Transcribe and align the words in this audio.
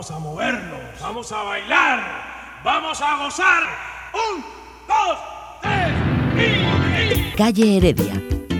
Vamos 0.00 0.12
a 0.12 0.18
movernos, 0.18 0.80
vamos 0.98 1.30
a 1.30 1.42
bailar, 1.42 2.00
vamos 2.64 3.02
a 3.02 3.22
gozar. 3.22 3.62
Un, 4.14 4.42
dos, 4.88 5.18
tres 5.60 5.92
y... 7.34 7.36
Calle 7.36 7.76
Heredia, 7.76 8.14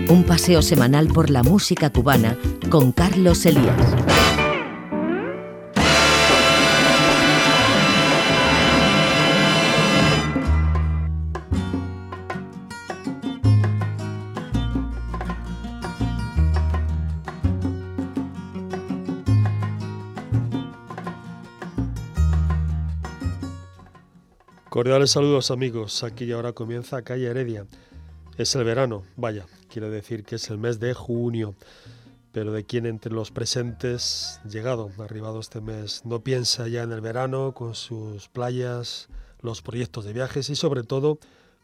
un 0.07 0.23
paseo 0.23 0.61
semanal 0.61 1.07
por 1.07 1.31
la 1.31 1.41
música 1.41 1.89
cubana 1.89 2.37
con 2.69 2.91
Carlos 2.91 3.43
Elías. 3.47 4.00
Cordiales 24.81 25.11
saludos 25.11 25.51
amigos, 25.51 26.03
aquí 26.03 26.23
y 26.23 26.31
ahora 26.31 26.53
comienza 26.53 27.03
Calle 27.03 27.27
Heredia. 27.27 27.67
Es 28.39 28.55
el 28.55 28.63
verano, 28.63 29.03
vaya, 29.15 29.45
quiero 29.71 29.91
decir 29.91 30.23
que 30.23 30.37
es 30.37 30.49
el 30.49 30.57
mes 30.57 30.79
de 30.79 30.95
junio, 30.95 31.53
pero 32.31 32.51
de 32.51 32.63
quien 32.63 32.87
entre 32.87 33.13
los 33.13 33.29
presentes, 33.29 34.41
llegado, 34.43 34.89
arribado 34.97 35.39
este 35.39 35.61
mes, 35.61 36.01
no 36.03 36.21
piensa 36.21 36.67
ya 36.67 36.81
en 36.81 36.91
el 36.91 36.99
verano 36.99 37.53
con 37.53 37.75
sus 37.75 38.27
playas, 38.27 39.07
los 39.41 39.61
proyectos 39.61 40.03
de 40.03 40.13
viajes 40.13 40.49
y 40.49 40.55
sobre 40.55 40.81
todo 40.81 41.19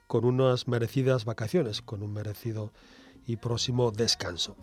con 0.05 0.23
unas 0.23 0.67
merecidas 0.67 1.25
vacaciones, 1.25 1.81
con 1.81 2.03
un 2.03 2.13
merecido 2.13 2.71
y 3.25 3.37
próximo 3.37 3.89
descanso. 3.89 4.55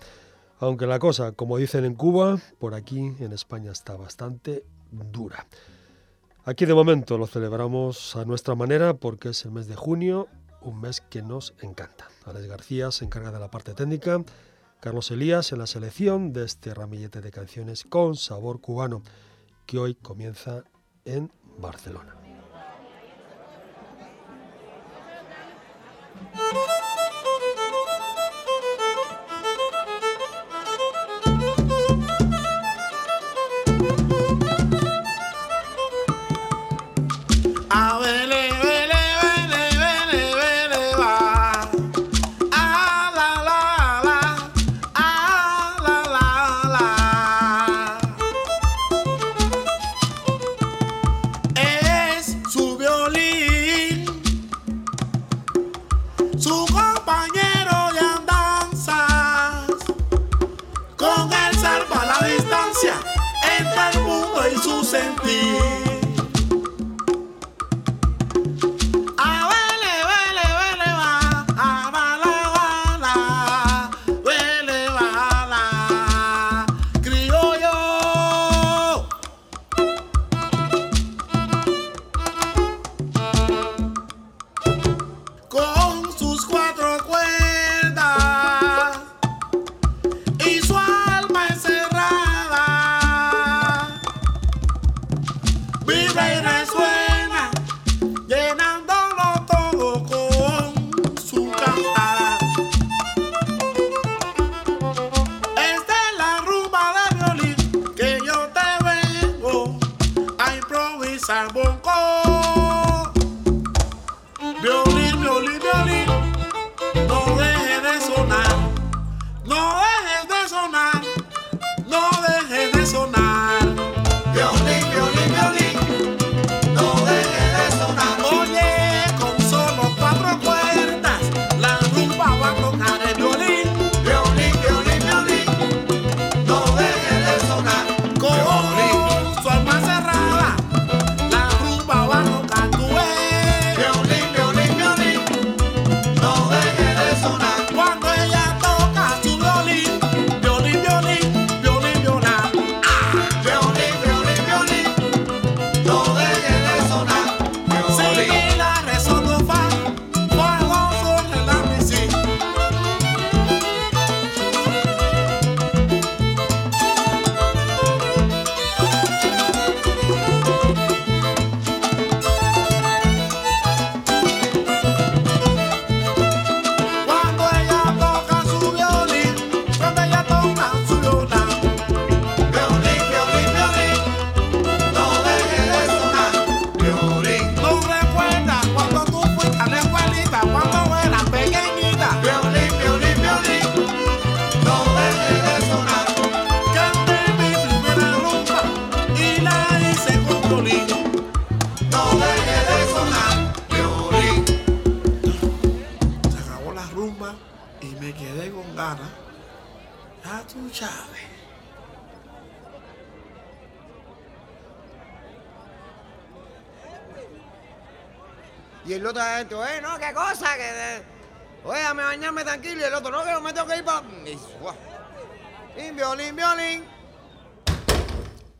Aunque 0.60 0.86
la 0.86 1.00
cosa, 1.00 1.32
como 1.32 1.56
dicen 1.56 1.84
en 1.84 1.96
Cuba, 1.96 2.38
por 2.60 2.76
aquí 2.76 3.16
en 3.18 3.32
España 3.32 3.72
está 3.72 3.96
bastante 3.96 4.62
dura. 4.92 5.44
Aquí 6.46 6.66
de 6.66 6.74
momento 6.74 7.16
lo 7.16 7.26
celebramos 7.26 8.16
a 8.16 8.26
nuestra 8.26 8.54
manera 8.54 8.92
porque 8.92 9.30
es 9.30 9.46
el 9.46 9.50
mes 9.52 9.66
de 9.66 9.76
junio, 9.76 10.28
un 10.60 10.78
mes 10.78 11.00
que 11.00 11.22
nos 11.22 11.54
encanta. 11.62 12.08
Alex 12.26 12.46
García 12.46 12.90
se 12.90 13.06
encarga 13.06 13.32
de 13.32 13.38
la 13.38 13.50
parte 13.50 13.72
técnica, 13.72 14.22
Carlos 14.80 15.10
Elías 15.10 15.52
en 15.52 15.60
la 15.60 15.66
selección 15.66 16.34
de 16.34 16.44
este 16.44 16.74
ramillete 16.74 17.22
de 17.22 17.30
canciones 17.30 17.84
con 17.84 18.14
sabor 18.14 18.60
cubano 18.60 19.02
que 19.64 19.78
hoy 19.78 19.94
comienza 19.94 20.64
en 21.06 21.32
Barcelona. 21.56 22.14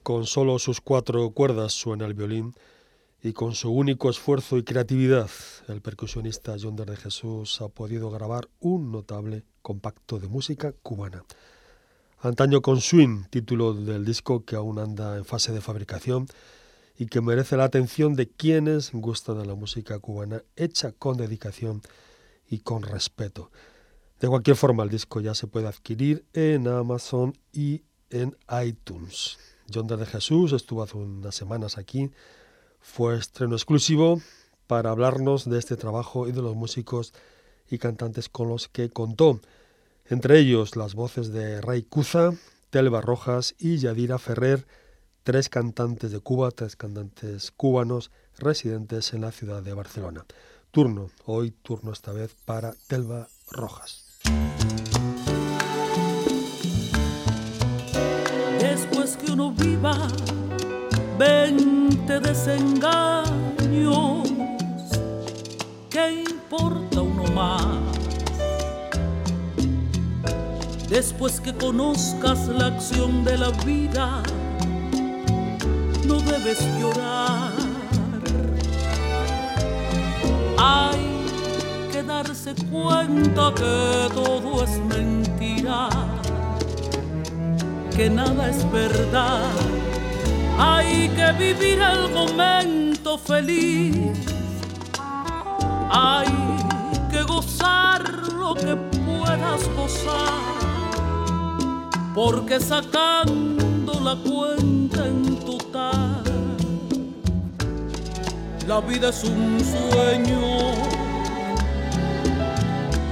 Con 0.05 0.27
solo 0.27 0.59
sus 0.59 0.83
cuatro 0.83 1.31
cuerdas 1.31 1.73
suena 1.73 2.05
el 2.05 2.12
violín 2.12 2.55
y 3.23 3.33
con 3.33 3.55
su 3.55 3.71
único 3.71 4.11
esfuerzo 4.11 4.59
y 4.59 4.62
creatividad, 4.62 5.31
el 5.67 5.81
percusionista 5.81 6.56
John 6.61 6.77
de 6.77 6.95
Jesús 6.95 7.62
ha 7.62 7.71
podido 7.71 8.11
grabar 8.11 8.51
un 8.61 8.93
notable 8.93 9.45
compacto 9.62 10.19
de 10.19 10.29
música 10.29 10.75
cubana. 10.83 11.25
Antaño 12.21 12.61
con 12.61 12.83
Swing, 12.83 13.25
título 13.31 13.73
del 13.73 14.05
disco 14.05 14.45
que 14.45 14.56
aún 14.56 14.79
anda 14.79 15.17
en 15.17 15.25
fase 15.25 15.53
de 15.53 15.62
fabricación 15.62 16.27
y 16.99 17.06
que 17.06 17.23
merece 17.23 17.56
la 17.56 17.65
atención 17.65 18.15
de 18.15 18.29
quienes 18.29 18.93
gustan 18.93 19.39
de 19.39 19.47
la 19.47 19.55
música 19.55 19.99
cubana 20.01 20.43
hecha 20.55 20.93
con 20.93 21.17
dedicación 21.17 21.81
y 22.47 22.59
con 22.59 22.83
respeto. 22.83 23.51
De 24.21 24.29
cualquier 24.29 24.56
forma, 24.56 24.83
el 24.83 24.91
disco 24.91 25.23
ya 25.23 25.35
se 25.35 25.47
puede 25.47 25.67
adquirir 25.67 26.27
en 26.35 26.69
Amazon 26.69 27.33
y 27.55 27.85
en 28.11 28.37
iTunes. 28.62 29.39
John 29.73 29.87
de 29.87 30.07
Jesús 30.07 30.53
estuvo 30.53 30.83
hace 30.83 30.97
unas 30.97 31.35
semanas 31.35 31.79
aquí, 31.79 32.11
fue 32.81 33.17
estreno 33.17 33.55
exclusivo 33.55 34.21
para 34.67 34.91
hablarnos 34.91 35.49
de 35.49 35.59
este 35.59 35.77
trabajo 35.77 36.29
y 36.29 36.33
de 36.33 36.43
los 36.43 36.55
músicos 36.55 37.13
y 37.71 37.79
cantantes 37.79 38.29
con 38.29 38.49
los 38.49 38.69
que 38.69 38.91
contó, 38.91 39.41
entre 40.07 40.39
ellos 40.39 40.77
las 40.77 40.95
voces 40.95 41.33
de 41.33 41.61
Ray 41.61 41.83
Cuza, 41.83 42.33
Telva 42.71 43.01
Rojas 43.01 43.55
y 43.59 43.79
Yadira 43.79 44.19
Ferrer, 44.19 44.67
tres 45.23 45.49
cantantes 45.49 46.13
de 46.13 46.21
Cuba, 46.21 46.51
tres 46.51 46.77
cantantes 46.77 47.51
cubanos 47.51 48.11
residentes 48.39 49.15
en 49.15 49.23
la 49.23 49.33
ciudad 49.33 49.63
de 49.63 49.73
Barcelona. 49.73 50.27
Turno, 50.71 51.11
hoy 51.25 51.53
turno 51.53 51.93
esta 51.93 52.13
vez 52.13 52.35
para 52.45 52.75
Telva 52.89 53.29
Rojas. 53.51 54.05
Viva 59.65 59.97
20 61.19 62.21
desengaños, 62.21 63.33
¿qué 65.89 66.25
importa 66.29 67.01
uno 67.01 67.25
más? 67.33 67.65
Después 70.89 71.41
que 71.41 71.55
conozcas 71.55 72.49
la 72.49 72.67
acción 72.67 73.25
de 73.25 73.39
la 73.39 73.51
vida, 73.65 74.23
no 76.07 76.21
debes 76.21 76.61
llorar. 76.79 77.53
Hay 80.59 81.25
que 81.91 82.03
darse 82.03 82.55
cuenta 82.71 83.53
que 83.55 84.09
todo 84.15 84.65
es 84.65 84.79
mentira, 84.95 85.89
que 87.96 88.11
nada 88.11 88.50
es 88.50 88.70
verdad. 88.73 89.50
Hay 90.58 91.08
que 91.11 91.32
vivir 91.32 91.81
el 91.81 92.11
momento 92.12 93.17
feliz. 93.19 93.96
Hay 95.91 96.26
que 97.11 97.23
gozar 97.23 98.02
lo 98.32 98.55
que 98.55 98.75
puedas 98.75 99.69
gozar, 99.76 100.32
porque 102.14 102.58
sacando 102.58 104.00
la 104.00 104.17
cuenta 104.17 105.06
en 105.06 105.37
total, 105.37 106.25
la 108.67 108.81
vida 108.81 109.11
es 109.11 109.23
un 109.23 109.61
sueño 109.61 110.73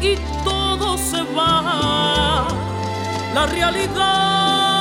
y 0.01 0.17
todo 0.45 0.99
se 0.99 1.23
va. 1.35 2.49
La 3.35 3.47
realidad 3.47 4.72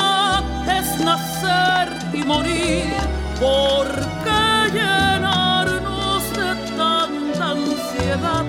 nacer 1.03 1.87
y 2.13 2.23
morir, 2.23 2.93
porque 3.39 4.39
llenarnos 4.73 6.23
de 6.33 6.55
tanta 6.77 7.51
ansiedad, 7.51 8.45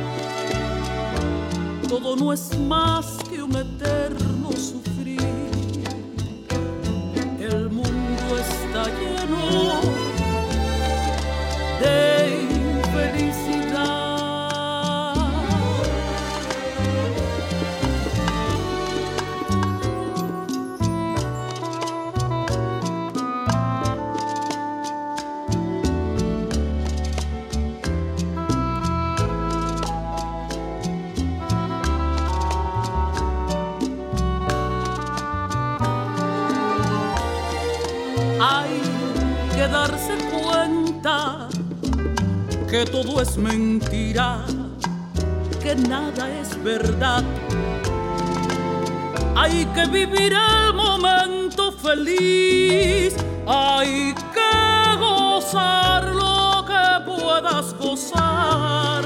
todo 1.89 2.17
no 2.17 2.33
es 2.33 2.59
más 2.59 3.07
que 3.29 3.43
un 3.43 3.57
eterno 3.57 4.42
todo 42.85 43.21
es 43.21 43.37
mentira, 43.37 44.45
que 45.63 45.75
nada 45.75 46.29
es 46.41 46.63
verdad. 46.63 47.23
Hay 49.37 49.65
que 49.67 49.87
vivir 49.87 50.33
el 50.33 50.75
momento 50.75 51.73
feliz, 51.73 53.15
hay 53.47 54.15
que 54.35 54.97
gozar 54.99 56.15
lo 56.15 56.65
que 56.67 57.11
puedas 57.11 57.75
gozar, 57.79 59.05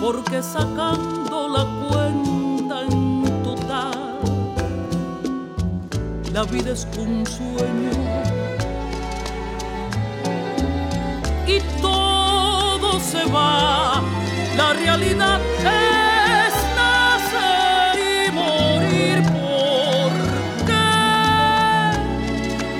porque 0.00 0.42
sacando 0.42 1.48
la 1.48 1.64
cuenta 1.88 2.82
en 2.82 3.42
total, 3.42 4.20
la 6.32 6.44
vida 6.44 6.72
es 6.72 6.86
un 6.98 7.24
sueño 7.26 8.03
se 13.14 13.24
va. 13.30 14.02
La 14.56 14.72
realidad 14.72 15.40
es 15.60 16.54
nacer 16.78 17.96
y 18.12 18.30
morir 18.40 19.18
porque 19.36 20.84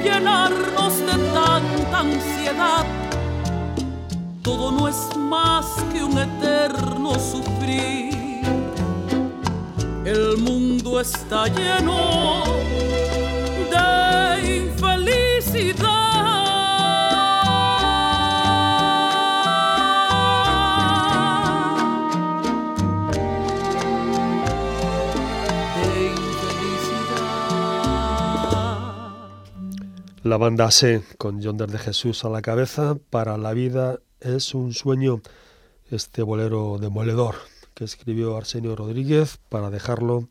llenarnos 0.05 0.95
de 1.09 1.17
tanta 1.39 1.99
ansiedad. 1.99 2.85
Todo 4.43 4.73
no 4.73 4.89
es 4.89 5.01
más 5.17 5.67
que 5.93 6.03
un 6.03 6.19
eterno 6.19 7.11
sufrir. 7.33 8.43
El 10.05 10.37
mundo 10.39 11.01
está 11.01 11.47
lleno 11.49 12.43
de 13.73 14.57
infelicidad. 14.59 16.04
La 30.25 30.39
banda 30.39 30.71
C, 30.71 31.03
con 31.19 31.43
Yonder 31.43 31.71
de 31.71 31.77
Jesús 31.77 32.25
a 32.25 32.31
la 32.31 32.41
cabeza, 32.41 32.97
para 33.11 33.37
la 33.37 33.53
vida 33.53 34.01
es 34.21 34.55
un 34.55 34.73
sueño, 34.73 35.21
este 35.91 36.23
bolero 36.23 36.79
demoledor 36.79 37.35
que 37.75 37.85
escribió 37.85 38.35
Arsenio 38.35 38.75
Rodríguez 38.75 39.39
para 39.51 39.69
dejarlo, 39.69 40.27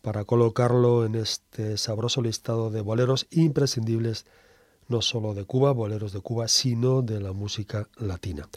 para 0.00 0.24
colocarlo 0.24 1.04
en 1.04 1.14
este 1.14 1.76
sabroso 1.76 2.22
listado 2.22 2.70
de 2.70 2.80
boleros 2.80 3.26
imprescindibles, 3.30 4.24
no 4.88 5.02
solo 5.02 5.34
de 5.34 5.44
Cuba, 5.44 5.72
boleros 5.72 6.14
de 6.14 6.20
Cuba, 6.20 6.48
sino 6.48 7.02
de 7.02 7.20
la 7.20 7.34
música 7.34 7.86
latina. 7.98 8.48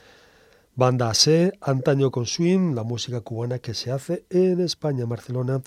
Banda 0.76 1.14
C, 1.14 1.52
antaño 1.60 2.12
con 2.12 2.26
swing, 2.26 2.76
la 2.76 2.84
música 2.84 3.20
cubana 3.20 3.60
que 3.60 3.74
se 3.74 3.92
hace 3.92 4.26
en 4.30 4.62
España, 4.62 5.04
Barcelona, 5.04 5.62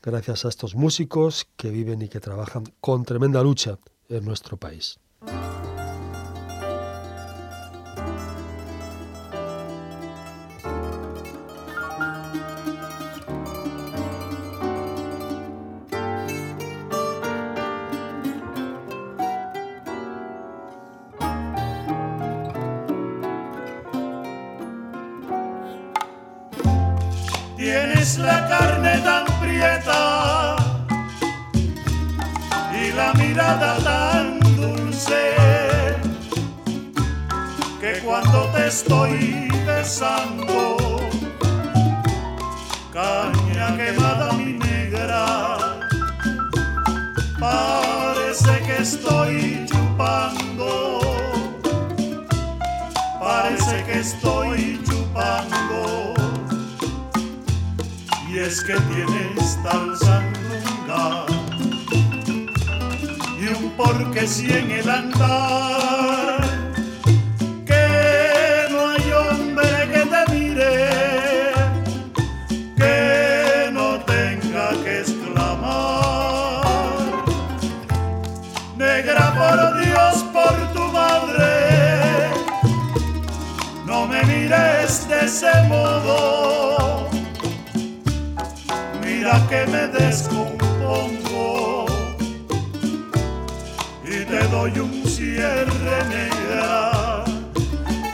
gracias 0.00 0.44
a 0.44 0.48
estos 0.50 0.76
músicos 0.76 1.48
que 1.56 1.70
viven 1.70 2.00
y 2.00 2.08
que 2.08 2.20
trabajan 2.20 2.62
con 2.80 3.04
tremenda 3.04 3.42
lucha 3.42 3.80
en 4.08 4.24
nuestro 4.24 4.56
país. 4.56 4.98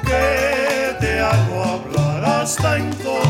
que 0.04 0.96
te 1.00 1.20
hago 1.20 1.64
hablar 1.64 2.24
hasta. 2.24 3.21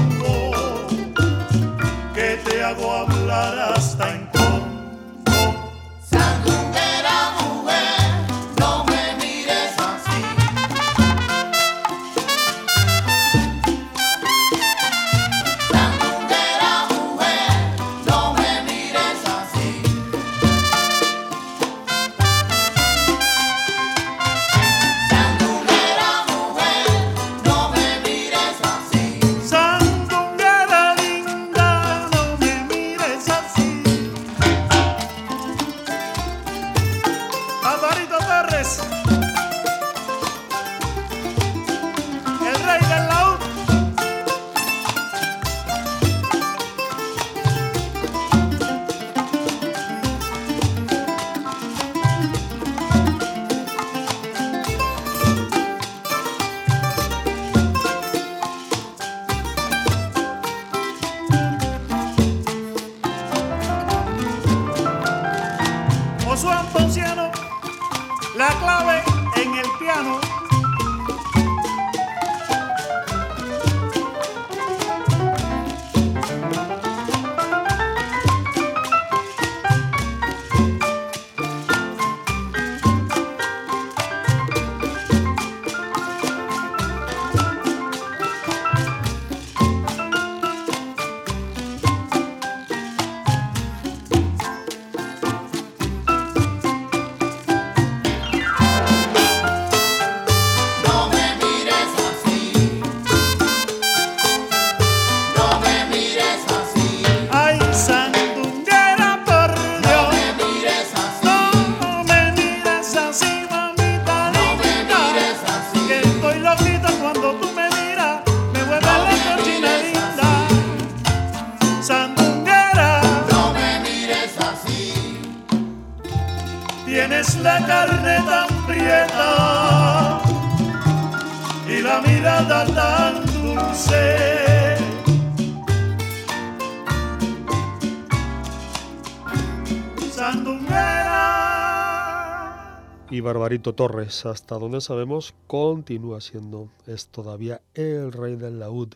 Alvarito 143.52 143.74
Torres, 143.74 144.24
hasta 144.24 144.58
donde 144.58 144.80
sabemos, 144.80 145.34
continúa 145.46 146.22
siendo, 146.22 146.70
es 146.86 147.08
todavía 147.08 147.60
el 147.74 148.10
rey 148.10 148.36
del 148.36 148.58
laúd. 148.58 148.94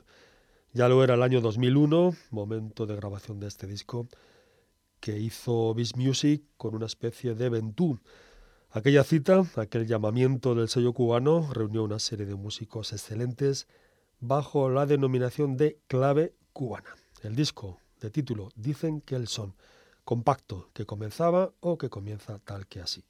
Ya 0.73 0.89
lo 0.89 1.05
era 1.05 1.13
el 1.13 1.23
año 1.23 1.43
2001, 1.43 2.15
momento 2.31 2.87
de 2.87 2.97
grabación 2.97 3.39
de 3.39 3.49
este 3.49 3.67
disco, 3.67 4.09
que 4.99 5.19
hizo 5.19 5.75
Beast 5.75 5.99
Music 5.99 6.43
con 6.57 6.75
una 6.75 6.87
especie 6.87 7.35
de 7.35 7.51
ventú. 7.51 8.01
Aquella 8.71 9.05
cita, 9.05 9.45
aquel 9.57 9.87
llamamiento 9.87 10.55
del 10.55 10.71
sello 10.71 10.95
cubano, 10.95 11.53
reunió 11.53 11.85
una 11.85 11.99
serie 11.99 12.25
de 12.25 12.35
músicos 12.35 12.95
excelentes 12.95 13.69
bajo 14.21 14.71
la 14.71 14.87
denominación 14.87 15.59
de 15.59 15.81
clave 15.87 16.33
cubana. 16.55 16.97
El 17.23 17.37
disco, 17.37 17.79
de 18.01 18.09
título, 18.09 18.49
dicen 18.55 19.03
que 19.03 19.17
el 19.17 19.29
son 19.29 19.55
compacto 20.07 20.71
que 20.73 20.87
comenzaba 20.87 21.53
o 21.61 21.77
que 21.77 21.91
comienza 21.91 22.39
tal 22.39 22.67
que 22.67 22.81
así. 22.81 23.05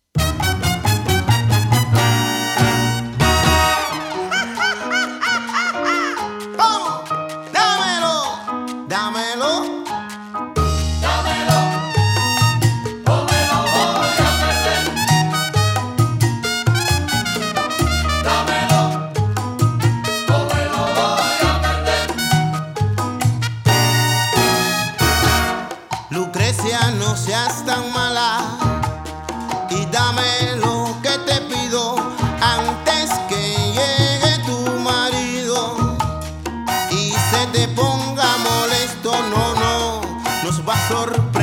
te 37.52 37.68
ponga 37.68 38.36
molesto, 38.38 39.12
no, 39.30 39.54
no, 39.54 40.00
nos 40.44 40.66
va 40.66 40.74
a 40.74 40.88
sorprender. 40.88 41.35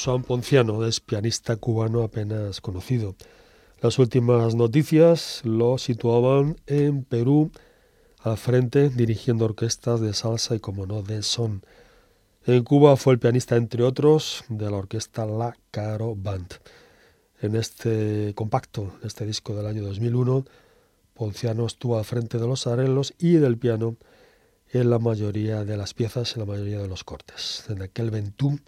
Josuán 0.00 0.22
Ponciano 0.22 0.86
es 0.86 0.98
pianista 0.98 1.56
cubano 1.56 2.02
apenas 2.02 2.62
conocido. 2.62 3.16
Las 3.82 3.98
últimas 3.98 4.54
noticias 4.54 5.42
lo 5.44 5.76
situaban 5.76 6.56
en 6.66 7.04
Perú 7.04 7.50
al 8.20 8.38
frente 8.38 8.88
dirigiendo 8.88 9.44
orquestas 9.44 10.00
de 10.00 10.14
salsa 10.14 10.54
y 10.54 10.58
como 10.58 10.86
no 10.86 11.02
de 11.02 11.22
son. 11.22 11.62
En 12.46 12.64
Cuba 12.64 12.96
fue 12.96 13.12
el 13.12 13.18
pianista 13.18 13.56
entre 13.56 13.82
otros 13.82 14.42
de 14.48 14.70
la 14.70 14.78
orquesta 14.78 15.26
La 15.26 15.54
Caro 15.70 16.14
Band. 16.16 16.54
En 17.42 17.54
este 17.54 18.32
compacto, 18.34 18.94
este 19.04 19.26
disco 19.26 19.54
del 19.54 19.66
año 19.66 19.82
2001, 19.82 20.46
Ponciano 21.12 21.66
estuvo 21.66 21.98
al 21.98 22.06
frente 22.06 22.38
de 22.38 22.46
los 22.46 22.66
arreglos 22.66 23.12
y 23.18 23.34
del 23.34 23.58
piano 23.58 23.96
en 24.72 24.88
la 24.88 24.98
mayoría 24.98 25.66
de 25.66 25.76
las 25.76 25.92
piezas, 25.92 26.36
en 26.36 26.40
la 26.40 26.46
mayoría 26.46 26.78
de 26.78 26.88
los 26.88 27.04
cortes. 27.04 27.64
En 27.68 27.82
aquel 27.82 28.10
Ventú 28.10 28.58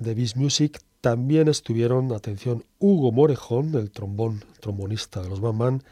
de 0.00 0.14
Beast 0.14 0.36
Music 0.36 0.80
también 1.00 1.46
estuvieron, 1.48 2.12
atención, 2.12 2.64
Hugo 2.78 3.12
Morejón, 3.12 3.74
el 3.74 3.90
trombón, 3.90 4.42
trombonista 4.60 5.22
de 5.22 5.28
los 5.28 5.40
Man 5.40 5.82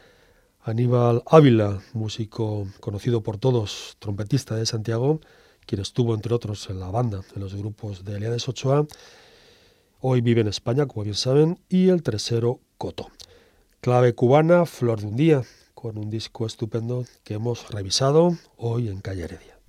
Aníbal 0.61 1.23
Ávila, 1.25 1.79
músico 1.93 2.67
conocido 2.79 3.23
por 3.23 3.37
todos, 3.37 3.95
trompetista 3.99 4.55
de 4.55 4.65
Santiago, 4.65 5.21
quien 5.65 5.81
estuvo, 5.81 6.13
entre 6.13 6.33
otros, 6.33 6.69
en 6.69 6.79
la 6.79 6.91
banda, 6.91 7.21
en 7.33 7.41
los 7.41 7.55
grupos 7.55 8.03
de 8.03 8.17
Eliades 8.17 8.47
Ochoa. 8.49 8.85
Hoy 10.01 10.21
vive 10.21 10.41
en 10.41 10.47
España, 10.47 10.85
como 10.85 11.03
bien 11.03 11.15
saben, 11.15 11.59
y 11.69 11.89
el 11.89 12.03
tercero, 12.03 12.59
Coto. 12.77 13.07
Clave 13.79 14.13
cubana, 14.13 14.65
Flor 14.65 14.99
de 14.99 15.07
un 15.07 15.15
Día, 15.15 15.43
con 15.73 15.97
un 15.97 16.09
disco 16.09 16.45
estupendo 16.45 17.05
que 17.23 17.35
hemos 17.35 17.69
revisado 17.71 18.37
hoy 18.57 18.89
en 18.89 18.99
Calle 18.99 19.23
Heredia. 19.23 19.59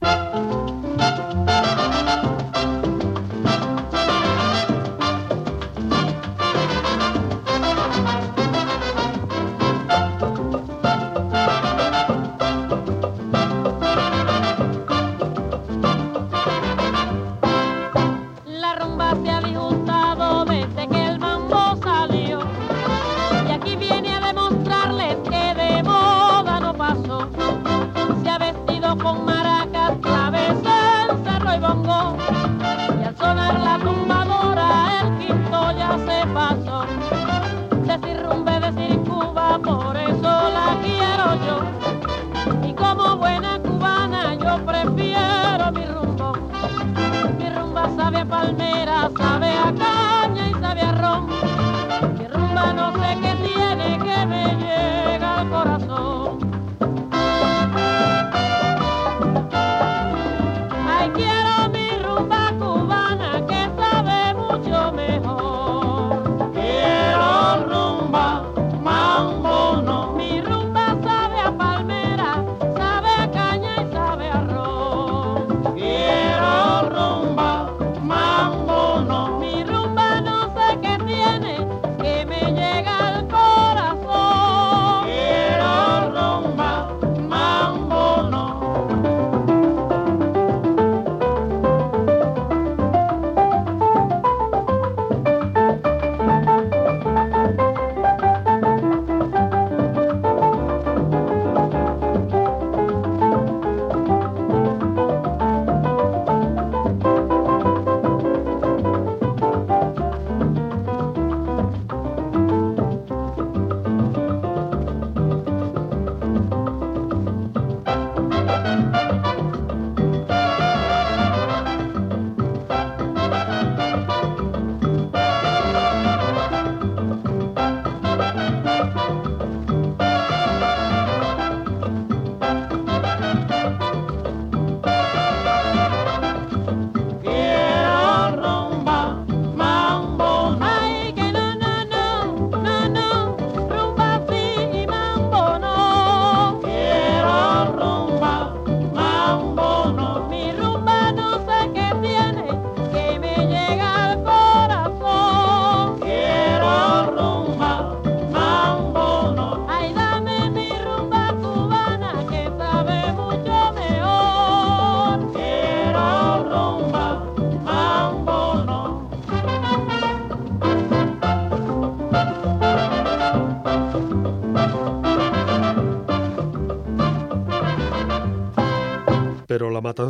clave 49.13 49.47
a 49.47 49.73
casa. 49.73 50.30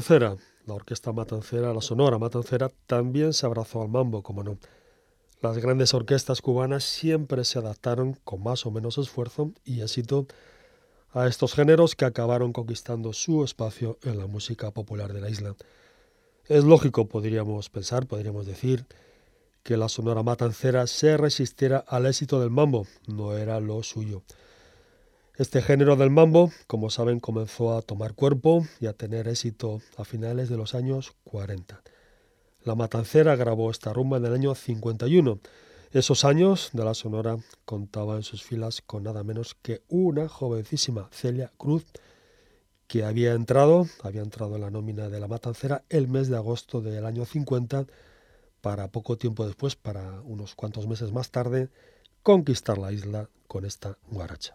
La 0.08 0.74
orquesta 0.74 1.12
Matancera, 1.12 1.74
la 1.74 1.82
Sonora 1.82 2.18
Matancera, 2.18 2.70
también 2.86 3.34
se 3.34 3.44
abrazó 3.44 3.82
al 3.82 3.90
mambo, 3.90 4.22
como 4.22 4.42
no. 4.42 4.56
Las 5.42 5.58
grandes 5.58 5.92
orquestas 5.92 6.40
cubanas 6.40 6.84
siempre 6.84 7.44
se 7.44 7.58
adaptaron 7.58 8.14
con 8.24 8.42
más 8.42 8.64
o 8.64 8.70
menos 8.70 8.96
esfuerzo 8.96 9.52
y 9.62 9.82
éxito 9.82 10.26
a 11.12 11.26
estos 11.26 11.52
géneros 11.52 11.96
que 11.96 12.06
acabaron 12.06 12.54
conquistando 12.54 13.12
su 13.12 13.44
espacio 13.44 13.98
en 14.02 14.18
la 14.18 14.26
música 14.26 14.70
popular 14.70 15.12
de 15.12 15.20
la 15.20 15.28
isla. 15.28 15.54
Es 16.46 16.64
lógico, 16.64 17.06
podríamos 17.06 17.68
pensar, 17.68 18.06
podríamos 18.06 18.46
decir, 18.46 18.86
que 19.62 19.76
la 19.76 19.90
Sonora 19.90 20.22
Matancera 20.22 20.86
se 20.86 21.18
resistiera 21.18 21.84
al 21.86 22.06
éxito 22.06 22.40
del 22.40 22.50
mambo, 22.50 22.86
no 23.06 23.36
era 23.36 23.60
lo 23.60 23.82
suyo. 23.82 24.22
Este 25.40 25.62
género 25.62 25.96
del 25.96 26.10
mambo, 26.10 26.52
como 26.66 26.90
saben, 26.90 27.18
comenzó 27.18 27.74
a 27.74 27.80
tomar 27.80 28.12
cuerpo 28.12 28.66
y 28.78 28.88
a 28.88 28.92
tener 28.92 29.26
éxito 29.26 29.80
a 29.96 30.04
finales 30.04 30.50
de 30.50 30.58
los 30.58 30.74
años 30.74 31.14
40. 31.24 31.82
La 32.62 32.74
Matancera 32.74 33.36
grabó 33.36 33.70
esta 33.70 33.94
rumba 33.94 34.18
en 34.18 34.26
el 34.26 34.34
año 34.34 34.54
51. 34.54 35.40
Esos 35.92 36.26
años 36.26 36.68
de 36.74 36.84
la 36.84 36.92
Sonora 36.92 37.38
contaba 37.64 38.16
en 38.16 38.22
sus 38.22 38.42
filas 38.42 38.82
con 38.82 39.04
nada 39.04 39.24
menos 39.24 39.56
que 39.62 39.80
una 39.88 40.28
jovencísima 40.28 41.08
Celia 41.10 41.50
Cruz, 41.56 41.86
que 42.86 43.04
había 43.04 43.32
entrado, 43.32 43.86
había 44.02 44.20
entrado 44.20 44.56
en 44.56 44.60
la 44.60 44.70
nómina 44.70 45.08
de 45.08 45.20
la 45.20 45.26
Matancera 45.26 45.84
el 45.88 46.06
mes 46.06 46.28
de 46.28 46.36
agosto 46.36 46.82
del 46.82 47.06
año 47.06 47.24
50, 47.24 47.86
para 48.60 48.88
poco 48.88 49.16
tiempo 49.16 49.46
después, 49.46 49.74
para 49.74 50.20
unos 50.20 50.54
cuantos 50.54 50.86
meses 50.86 51.12
más 51.12 51.30
tarde, 51.30 51.70
conquistar 52.22 52.76
la 52.76 52.92
isla 52.92 53.30
con 53.50 53.64
esta 53.64 53.98
guaracha. 54.06 54.54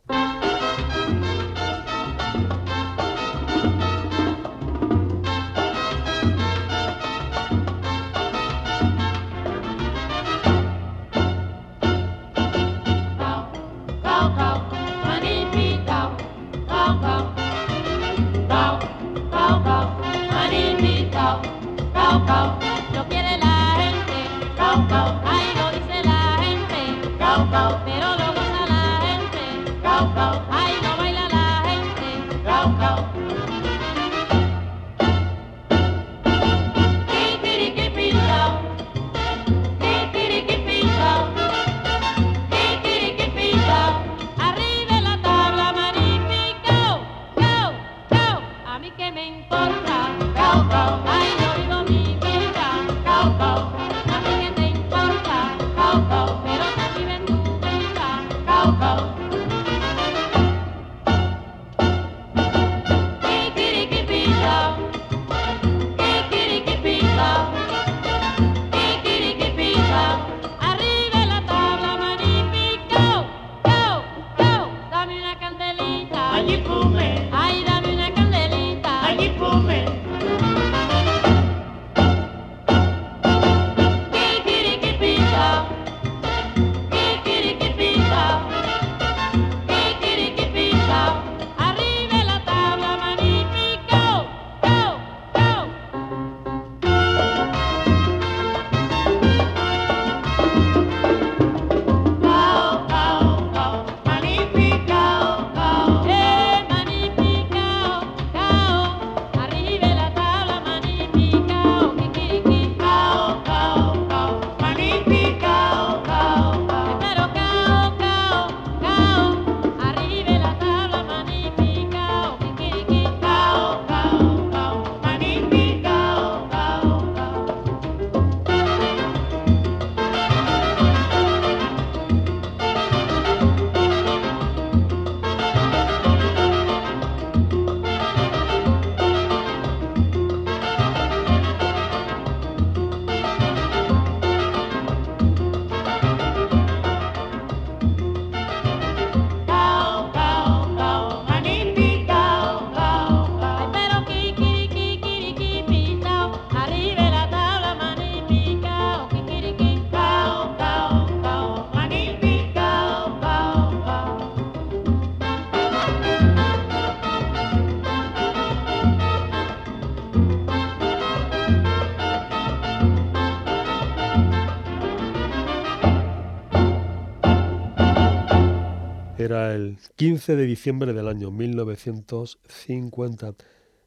15 179.97 180.35
de 180.35 180.45
diciembre 180.45 180.91
del 180.91 181.07
año 181.07 181.31
1950. 181.31 183.33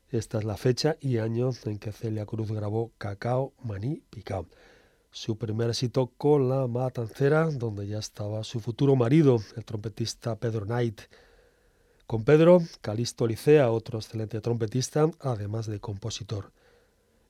Esta 0.08 0.38
es 0.38 0.44
la 0.44 0.56
fecha 0.56 0.96
y 1.02 1.18
año 1.18 1.50
en 1.66 1.78
que 1.78 1.92
Celia 1.92 2.24
Cruz 2.24 2.50
grabó 2.50 2.92
Cacao, 2.96 3.52
Maní, 3.62 4.00
Picao. 4.08 4.46
Su 5.10 5.36
primer 5.36 5.68
éxito 5.68 6.10
con 6.16 6.48
la 6.48 6.66
Matancera, 6.66 7.50
donde 7.50 7.86
ya 7.86 7.98
estaba 7.98 8.42
su 8.42 8.60
futuro 8.60 8.96
marido, 8.96 9.38
el 9.54 9.66
trompetista 9.66 10.36
Pedro 10.36 10.64
Knight. 10.64 11.02
Con 12.06 12.24
Pedro, 12.24 12.62
Calisto 12.80 13.26
Licea, 13.26 13.70
otro 13.70 13.98
excelente 13.98 14.40
trompetista, 14.40 15.10
además 15.20 15.66
de 15.66 15.78
compositor. 15.78 16.52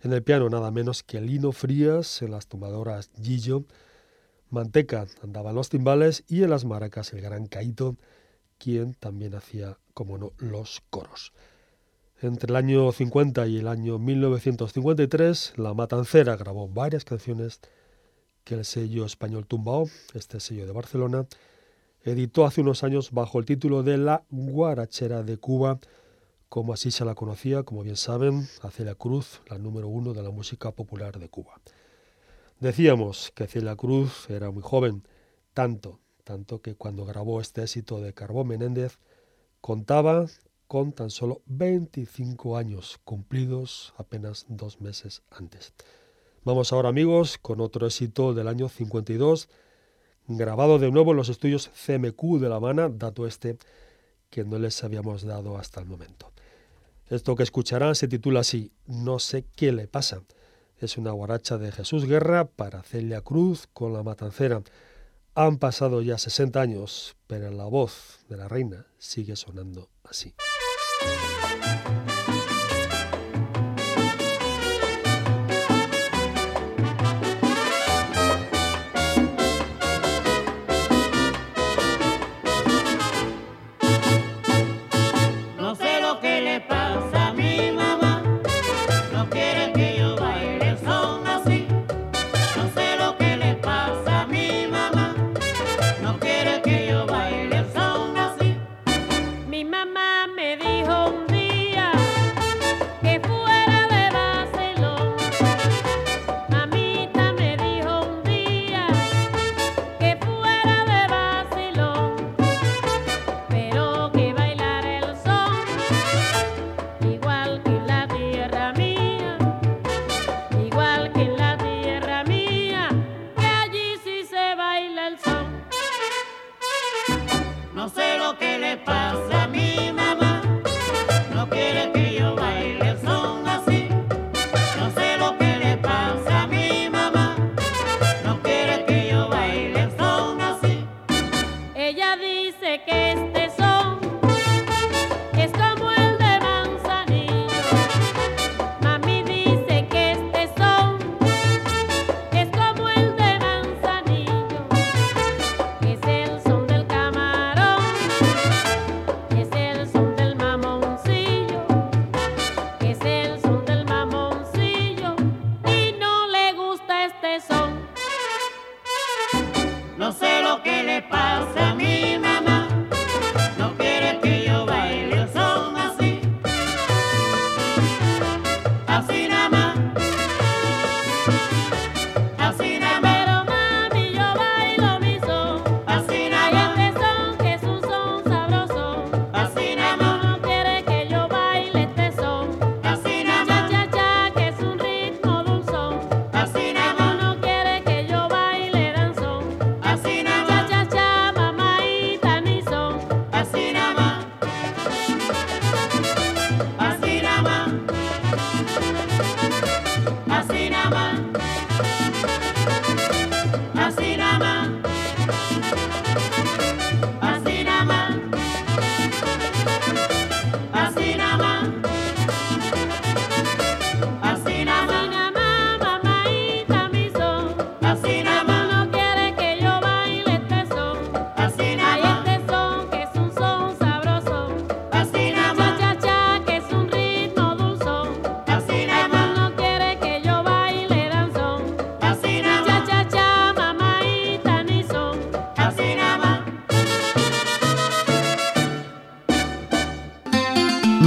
En 0.02 0.12
el 0.12 0.22
piano 0.22 0.48
nada 0.50 0.70
menos 0.70 1.02
que 1.02 1.20
Lino 1.20 1.50
Frías, 1.50 2.22
en 2.22 2.30
las 2.30 2.46
tumbadoras 2.46 3.10
Gillo, 3.20 3.64
Manteca 4.50 5.08
andaba 5.20 5.52
los 5.52 5.68
timbales 5.68 6.22
y 6.28 6.44
en 6.44 6.50
las 6.50 6.64
maracas 6.64 7.12
el 7.12 7.22
gran 7.22 7.46
Caito, 7.46 7.96
quien 8.58 8.94
también 8.94 9.34
hacía, 9.34 9.78
como 9.94 10.18
no, 10.18 10.32
los 10.38 10.82
coros. 10.90 11.32
Entre 12.20 12.50
el 12.50 12.56
año 12.56 12.90
50 12.90 13.46
y 13.46 13.58
el 13.58 13.68
año 13.68 13.98
1953, 13.98 15.54
La 15.56 15.72
Matancera 15.72 16.36
grabó 16.36 16.68
varias 16.68 17.04
canciones 17.04 17.60
que 18.42 18.54
el 18.54 18.64
sello 18.64 19.04
español 19.04 19.46
Tumbao, 19.46 19.88
este 20.14 20.40
sello 20.40 20.66
de 20.66 20.72
Barcelona, 20.72 21.26
editó 22.02 22.44
hace 22.44 22.60
unos 22.60 22.82
años 22.82 23.12
bajo 23.12 23.38
el 23.38 23.44
título 23.44 23.82
de 23.82 23.98
La 23.98 24.24
Guarachera 24.30 25.22
de 25.22 25.36
Cuba, 25.36 25.78
como 26.48 26.72
así 26.72 26.90
se 26.90 27.04
la 27.04 27.14
conocía, 27.14 27.62
como 27.62 27.82
bien 27.82 27.96
saben, 27.96 28.48
Celia 28.72 28.94
Cruz, 28.94 29.42
la 29.48 29.58
número 29.58 29.88
uno 29.88 30.14
de 30.14 30.22
la 30.22 30.30
música 30.30 30.72
popular 30.72 31.18
de 31.18 31.28
Cuba. 31.28 31.60
Decíamos 32.58 33.30
que 33.34 33.46
Celia 33.46 33.76
Cruz 33.76 34.28
era 34.30 34.50
muy 34.50 34.62
joven, 34.62 35.06
tanto, 35.52 36.00
tanto 36.28 36.60
que 36.60 36.74
cuando 36.74 37.06
grabó 37.06 37.40
este 37.40 37.62
éxito 37.62 38.02
de 38.02 38.12
Carbón 38.12 38.48
Menéndez, 38.48 38.98
contaba 39.62 40.26
con 40.66 40.92
tan 40.92 41.08
solo 41.08 41.40
25 41.46 42.58
años 42.58 43.00
cumplidos 43.02 43.94
apenas 43.96 44.44
dos 44.46 44.82
meses 44.82 45.22
antes. 45.30 45.72
Vamos 46.44 46.70
ahora 46.70 46.90
amigos 46.90 47.38
con 47.38 47.62
otro 47.62 47.86
éxito 47.86 48.34
del 48.34 48.48
año 48.48 48.68
52, 48.68 49.48
grabado 50.26 50.78
de 50.78 50.90
nuevo 50.90 51.12
en 51.12 51.16
los 51.16 51.30
estudios 51.30 51.70
CMQ 51.70 52.38
de 52.38 52.50
La 52.50 52.56
Habana, 52.56 52.90
dato 52.90 53.26
este 53.26 53.56
que 54.28 54.44
no 54.44 54.58
les 54.58 54.84
habíamos 54.84 55.22
dado 55.22 55.56
hasta 55.56 55.80
el 55.80 55.86
momento. 55.86 56.30
Esto 57.08 57.36
que 57.36 57.42
escucharán 57.42 57.94
se 57.94 58.06
titula 58.06 58.40
así, 58.40 58.70
No 58.86 59.18
sé 59.18 59.46
qué 59.56 59.72
le 59.72 59.88
pasa 59.88 60.20
es 60.80 60.96
una 60.96 61.10
guaracha 61.10 61.58
de 61.58 61.72
Jesús 61.72 62.06
Guerra 62.06 62.44
para 62.46 62.82
Celia 62.82 63.20
Cruz 63.20 63.68
con 63.72 63.92
la 63.92 64.02
matancera. 64.02 64.62
Han 65.40 65.58
pasado 65.58 66.02
ya 66.02 66.18
60 66.18 66.60
años, 66.60 67.14
pero 67.28 67.52
la 67.52 67.66
voz 67.66 68.24
de 68.28 68.36
la 68.36 68.48
reina 68.48 68.88
sigue 68.98 69.36
sonando 69.36 69.88
así. 70.02 70.34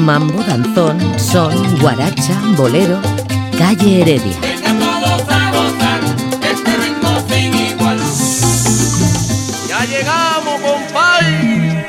mambo, 0.01 0.43
danzón, 0.43 0.97
son, 1.19 1.79
guaracha, 1.79 2.33
bolero, 2.57 2.99
calle 3.57 4.01
Heredia. 4.01 4.37
Ya 9.69 9.85
llegamos, 9.85 10.59
compadre. 10.61 11.81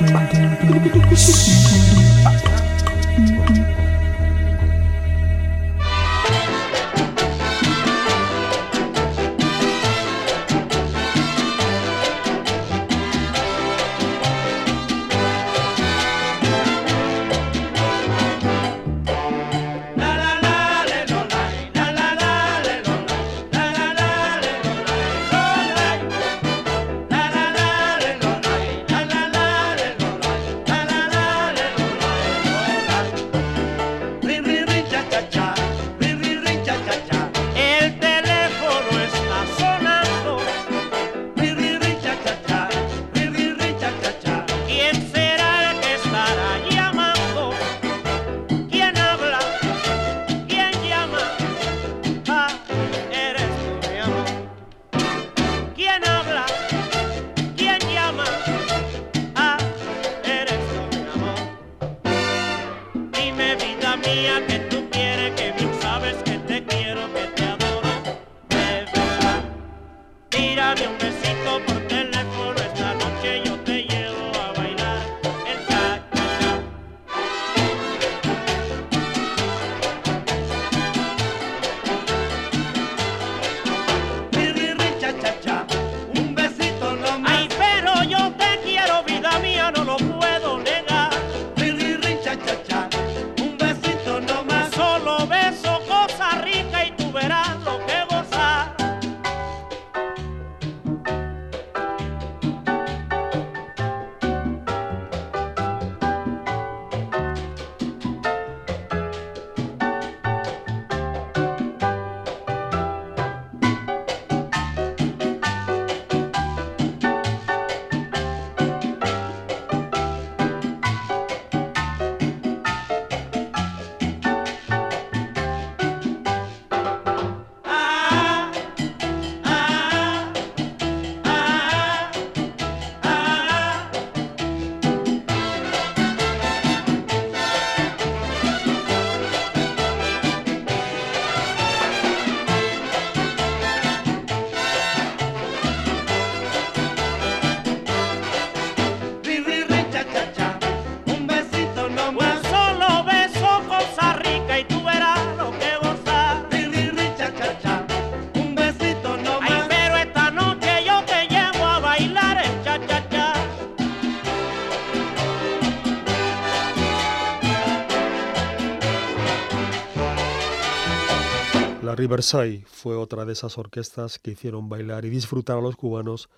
Riverside 172.02 172.64
fue 172.66 172.96
otra 172.96 173.24
de 173.24 173.32
esas 173.32 173.58
orquestas 173.58 174.18
que 174.18 174.32
hicieron 174.32 174.68
bailar 174.68 175.04
y 175.04 175.08
disfrutar 175.08 175.58
a 175.58 175.60
los 175.60 175.76
cubanos 175.76 176.30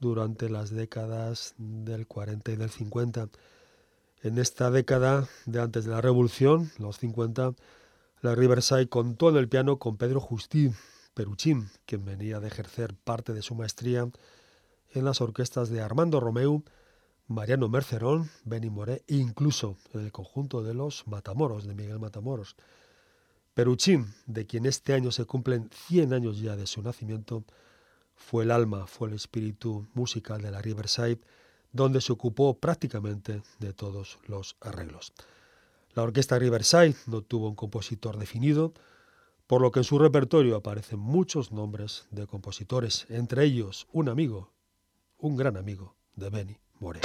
durante 0.00 0.50
las 0.50 0.70
décadas 0.70 1.54
del 1.58 2.08
40 2.08 2.50
y 2.50 2.56
del 2.56 2.70
50. 2.70 3.28
En 4.24 4.38
esta 4.38 4.72
década 4.72 5.28
de 5.46 5.60
antes 5.60 5.84
de 5.84 5.92
la 5.92 6.00
Revolución, 6.00 6.72
los 6.80 6.98
50, 6.98 7.54
la 8.20 8.34
Riverside 8.34 8.88
contó 8.88 9.28
en 9.28 9.36
el 9.36 9.48
piano 9.48 9.78
con 9.78 9.96
Pedro 9.96 10.18
Justín 10.18 10.74
Peruchín, 11.14 11.70
quien 11.86 12.04
venía 12.04 12.40
de 12.40 12.48
ejercer 12.48 12.96
parte 12.96 13.32
de 13.32 13.42
su 13.42 13.54
maestría 13.54 14.10
en 14.90 15.04
las 15.04 15.20
orquestas 15.20 15.70
de 15.70 15.82
Armando 15.82 16.18
Romeu, 16.18 16.64
Mariano 17.28 17.68
Mercerón, 17.68 18.28
Benny 18.44 18.70
Moré 18.70 19.04
e 19.06 19.18
incluso 19.18 19.76
en 19.94 20.00
el 20.00 20.10
conjunto 20.10 20.64
de 20.64 20.74
los 20.74 21.06
Matamoros, 21.06 21.64
de 21.64 21.76
Miguel 21.76 22.00
Matamoros. 22.00 22.56
Peruchín, 23.54 24.14
de 24.26 24.46
quien 24.46 24.64
este 24.64 24.94
año 24.94 25.10
se 25.10 25.26
cumplen 25.26 25.68
100 25.88 26.14
años 26.14 26.40
ya 26.40 26.56
de 26.56 26.66
su 26.66 26.82
nacimiento, 26.82 27.44
fue 28.14 28.44
el 28.44 28.50
alma, 28.50 28.86
fue 28.86 29.08
el 29.08 29.14
espíritu 29.14 29.86
musical 29.94 30.40
de 30.40 30.50
la 30.50 30.62
Riverside, 30.62 31.20
donde 31.72 32.00
se 32.00 32.12
ocupó 32.12 32.58
prácticamente 32.58 33.42
de 33.58 33.72
todos 33.72 34.18
los 34.26 34.56
arreglos. 34.60 35.12
La 35.94 36.02
orquesta 36.02 36.38
Riverside 36.38 36.96
no 37.06 37.20
tuvo 37.20 37.48
un 37.48 37.54
compositor 37.54 38.16
definido, 38.18 38.72
por 39.46 39.60
lo 39.60 39.70
que 39.70 39.80
en 39.80 39.84
su 39.84 39.98
repertorio 39.98 40.56
aparecen 40.56 40.98
muchos 40.98 41.52
nombres 41.52 42.06
de 42.10 42.26
compositores, 42.26 43.06
entre 43.10 43.44
ellos 43.44 43.86
un 43.92 44.08
amigo, 44.08 44.50
un 45.18 45.36
gran 45.36 45.58
amigo 45.58 45.94
de 46.16 46.30
Benny 46.30 46.56
Moré. 46.80 47.00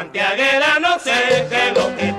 Santiaguera, 0.00 0.78
no 0.80 0.98
qué 1.50 1.68
es 1.68 1.74
lo 1.74 1.94
que 1.94 2.09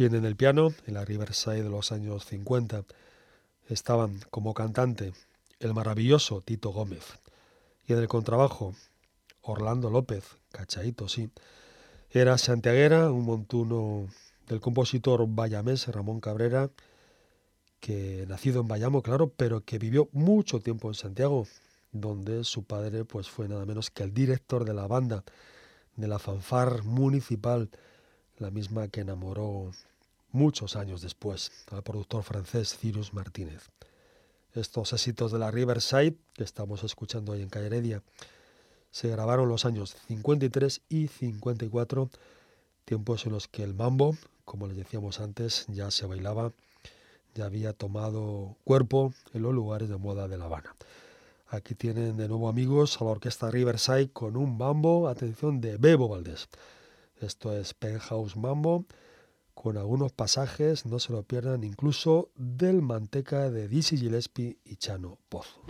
En 0.00 0.24
el 0.24 0.34
piano, 0.34 0.74
en 0.88 0.94
la 0.94 1.04
Riverside 1.04 1.62
de 1.62 1.68
los 1.68 1.92
años 1.92 2.26
50 2.26 2.82
estaban 3.68 4.18
como 4.30 4.52
cantante 4.52 5.12
el 5.60 5.72
maravilloso 5.72 6.40
Tito 6.40 6.70
Gómez 6.70 7.20
y 7.86 7.92
en 7.92 8.00
el 8.00 8.08
contrabajo 8.08 8.74
Orlando 9.42 9.90
López, 9.90 10.24
cachaito 10.50 11.06
sí. 11.06 11.30
Era 12.10 12.38
santiaguera, 12.38 13.12
un 13.12 13.24
montuno 13.24 14.08
del 14.48 14.60
compositor 14.60 15.24
bayamés 15.28 15.86
Ramón 15.86 16.18
Cabrera, 16.18 16.70
que 17.78 18.24
nacido 18.26 18.62
en 18.62 18.66
Bayamo, 18.66 19.00
claro, 19.00 19.28
pero 19.28 19.60
que 19.60 19.78
vivió 19.78 20.08
mucho 20.10 20.58
tiempo 20.58 20.88
en 20.88 20.94
Santiago, 20.94 21.46
donde 21.92 22.42
su 22.42 22.64
padre 22.64 23.04
pues 23.04 23.30
fue 23.30 23.46
nada 23.46 23.64
menos 23.64 23.90
que 23.90 24.02
el 24.02 24.12
director 24.12 24.64
de 24.64 24.74
la 24.74 24.88
banda 24.88 25.22
de 25.94 26.08
la 26.08 26.18
fanfar 26.18 26.82
municipal 26.82 27.70
la 28.38 28.50
misma 28.50 28.88
que 28.88 29.00
enamoró 29.00 29.70
muchos 30.32 30.76
años 30.76 31.00
después 31.00 31.52
al 31.70 31.82
productor 31.82 32.22
francés 32.22 32.76
Cyrus 32.76 33.14
Martínez. 33.14 33.70
Estos 34.54 34.92
éxitos 34.92 35.32
de 35.32 35.38
la 35.38 35.50
Riverside 35.50 36.16
que 36.32 36.44
estamos 36.44 36.84
escuchando 36.84 37.32
hoy 37.32 37.42
en 37.42 37.48
Calle 37.48 37.66
Heredia 37.66 38.02
se 38.90 39.08
grabaron 39.08 39.48
los 39.48 39.64
años 39.64 39.96
53 40.06 40.82
y 40.88 41.08
54, 41.08 42.10
tiempos 42.84 43.26
en 43.26 43.32
los 43.32 43.48
que 43.48 43.64
el 43.64 43.74
mambo, 43.74 44.16
como 44.44 44.68
les 44.68 44.76
decíamos 44.76 45.18
antes, 45.20 45.66
ya 45.68 45.90
se 45.90 46.06
bailaba, 46.06 46.52
ya 47.34 47.46
había 47.46 47.72
tomado 47.72 48.56
cuerpo 48.62 49.12
en 49.32 49.42
los 49.42 49.52
lugares 49.52 49.88
de 49.88 49.96
moda 49.96 50.28
de 50.28 50.38
La 50.38 50.44
Habana. 50.44 50.76
Aquí 51.48 51.74
tienen 51.74 52.16
de 52.16 52.28
nuevo 52.28 52.48
amigos 52.48 53.00
a 53.00 53.04
la 53.04 53.10
orquesta 53.10 53.50
Riverside 53.50 54.10
con 54.10 54.36
un 54.36 54.56
mambo, 54.56 55.08
atención, 55.08 55.60
de 55.60 55.76
Bebo 55.76 56.08
Valdés. 56.08 56.48
Esto 57.24 57.56
es 57.56 57.72
Penthouse 57.72 58.36
Mambo, 58.36 58.84
con 59.54 59.78
algunos 59.78 60.12
pasajes, 60.12 60.84
no 60.84 60.98
se 60.98 61.12
lo 61.12 61.22
pierdan, 61.22 61.64
incluso 61.64 62.30
del 62.36 62.82
Manteca 62.82 63.50
de 63.50 63.66
Dizzy 63.66 63.96
Gillespie 63.96 64.58
y 64.64 64.76
Chano 64.76 65.18
Pozo. 65.30 65.62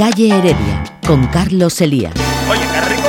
Calle 0.00 0.30
Heredia, 0.30 0.82
con 1.06 1.26
Carlos 1.26 1.78
Elías. 1.82 2.14
Oye, 2.50 2.62
qué 2.72 2.99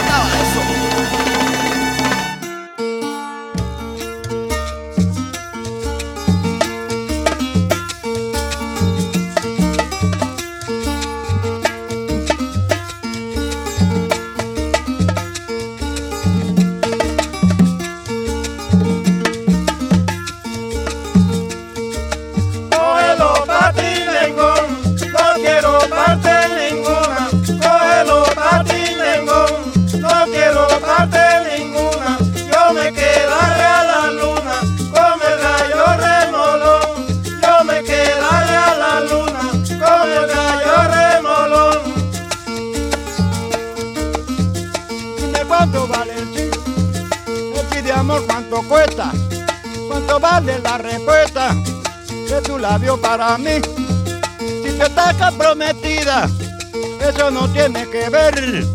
tiene 58.31 58.47
que 58.47 58.51
ver. 58.51 58.65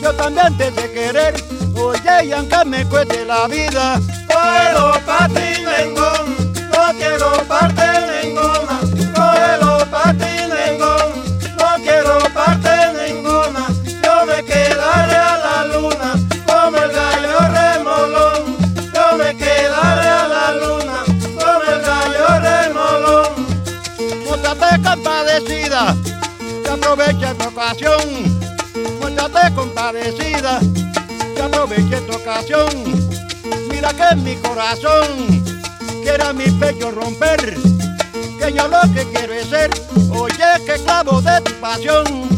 Yo 0.00 0.14
también 0.14 0.56
te 0.56 0.72
sé 0.72 0.92
querer, 0.92 1.34
oye, 1.74 2.24
y 2.24 2.32
aunque 2.32 2.64
me 2.64 2.84
cueste 2.86 3.24
la 3.26 3.46
vida, 3.48 4.00
Cógelo 4.28 4.92
pa' 5.04 5.28
ti, 5.28 5.62
nengón, 5.64 6.09
Mira 33.70 33.92
que 33.92 34.14
mi 34.14 34.36
corazón 34.36 35.42
quiera 36.04 36.32
mi 36.32 36.44
pecho 36.44 36.92
romper, 36.92 37.58
que 38.38 38.52
yo 38.52 38.68
lo 38.68 38.82
que 38.94 39.04
quiero 39.12 39.32
es 39.34 39.48
ser, 39.48 39.70
oye, 40.12 40.64
que 40.64 40.74
clavo 40.84 41.20
de 41.20 41.40
tu 41.40 41.52
pasión. 41.54 42.29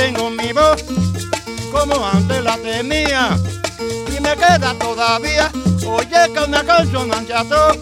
Tengo 0.00 0.30
mi 0.30 0.52
voz 0.52 0.82
como 1.70 2.06
antes 2.06 2.42
la 2.42 2.56
tenía. 2.56 3.36
Y 4.16 4.20
me 4.20 4.34
queda 4.34 4.74
todavía, 4.78 5.50
oye, 5.86 6.32
que 6.32 6.40
una 6.40 6.64
consonancia 6.64 7.44
to. 7.44 7.76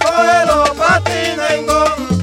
Cógelo 0.00 0.74
pa' 0.76 1.00
ti, 1.00 2.13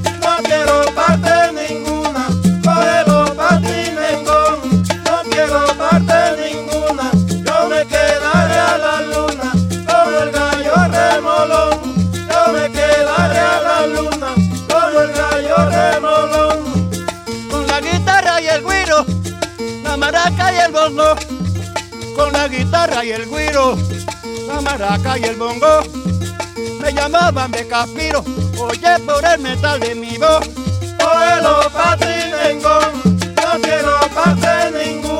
guitarra 22.52 23.04
y 23.04 23.12
el 23.12 23.26
güiro, 23.26 23.76
la 24.46 24.60
maraca 24.60 25.18
y 25.18 25.24
el 25.24 25.36
bongo. 25.36 25.82
Me 26.80 26.92
llamaban 26.92 27.50
de 27.50 27.66
Caspiro, 27.66 28.22
oye, 28.58 28.98
por 29.06 29.24
el 29.24 29.40
metal 29.40 29.80
de 29.80 29.94
mi 29.94 30.18
voz. 30.18 30.48
Cógelo 30.98 31.70
pa' 31.72 31.96
ti, 31.96 32.14
nengón, 32.30 32.92
no 33.36 33.60
quiero 33.62 33.98
parte 34.14 34.84
ninguna. 34.84 35.11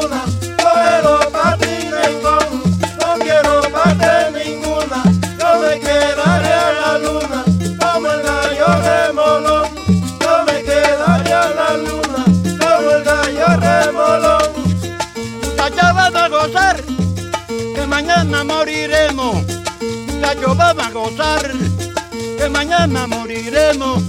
Moriremos. 22.92 24.02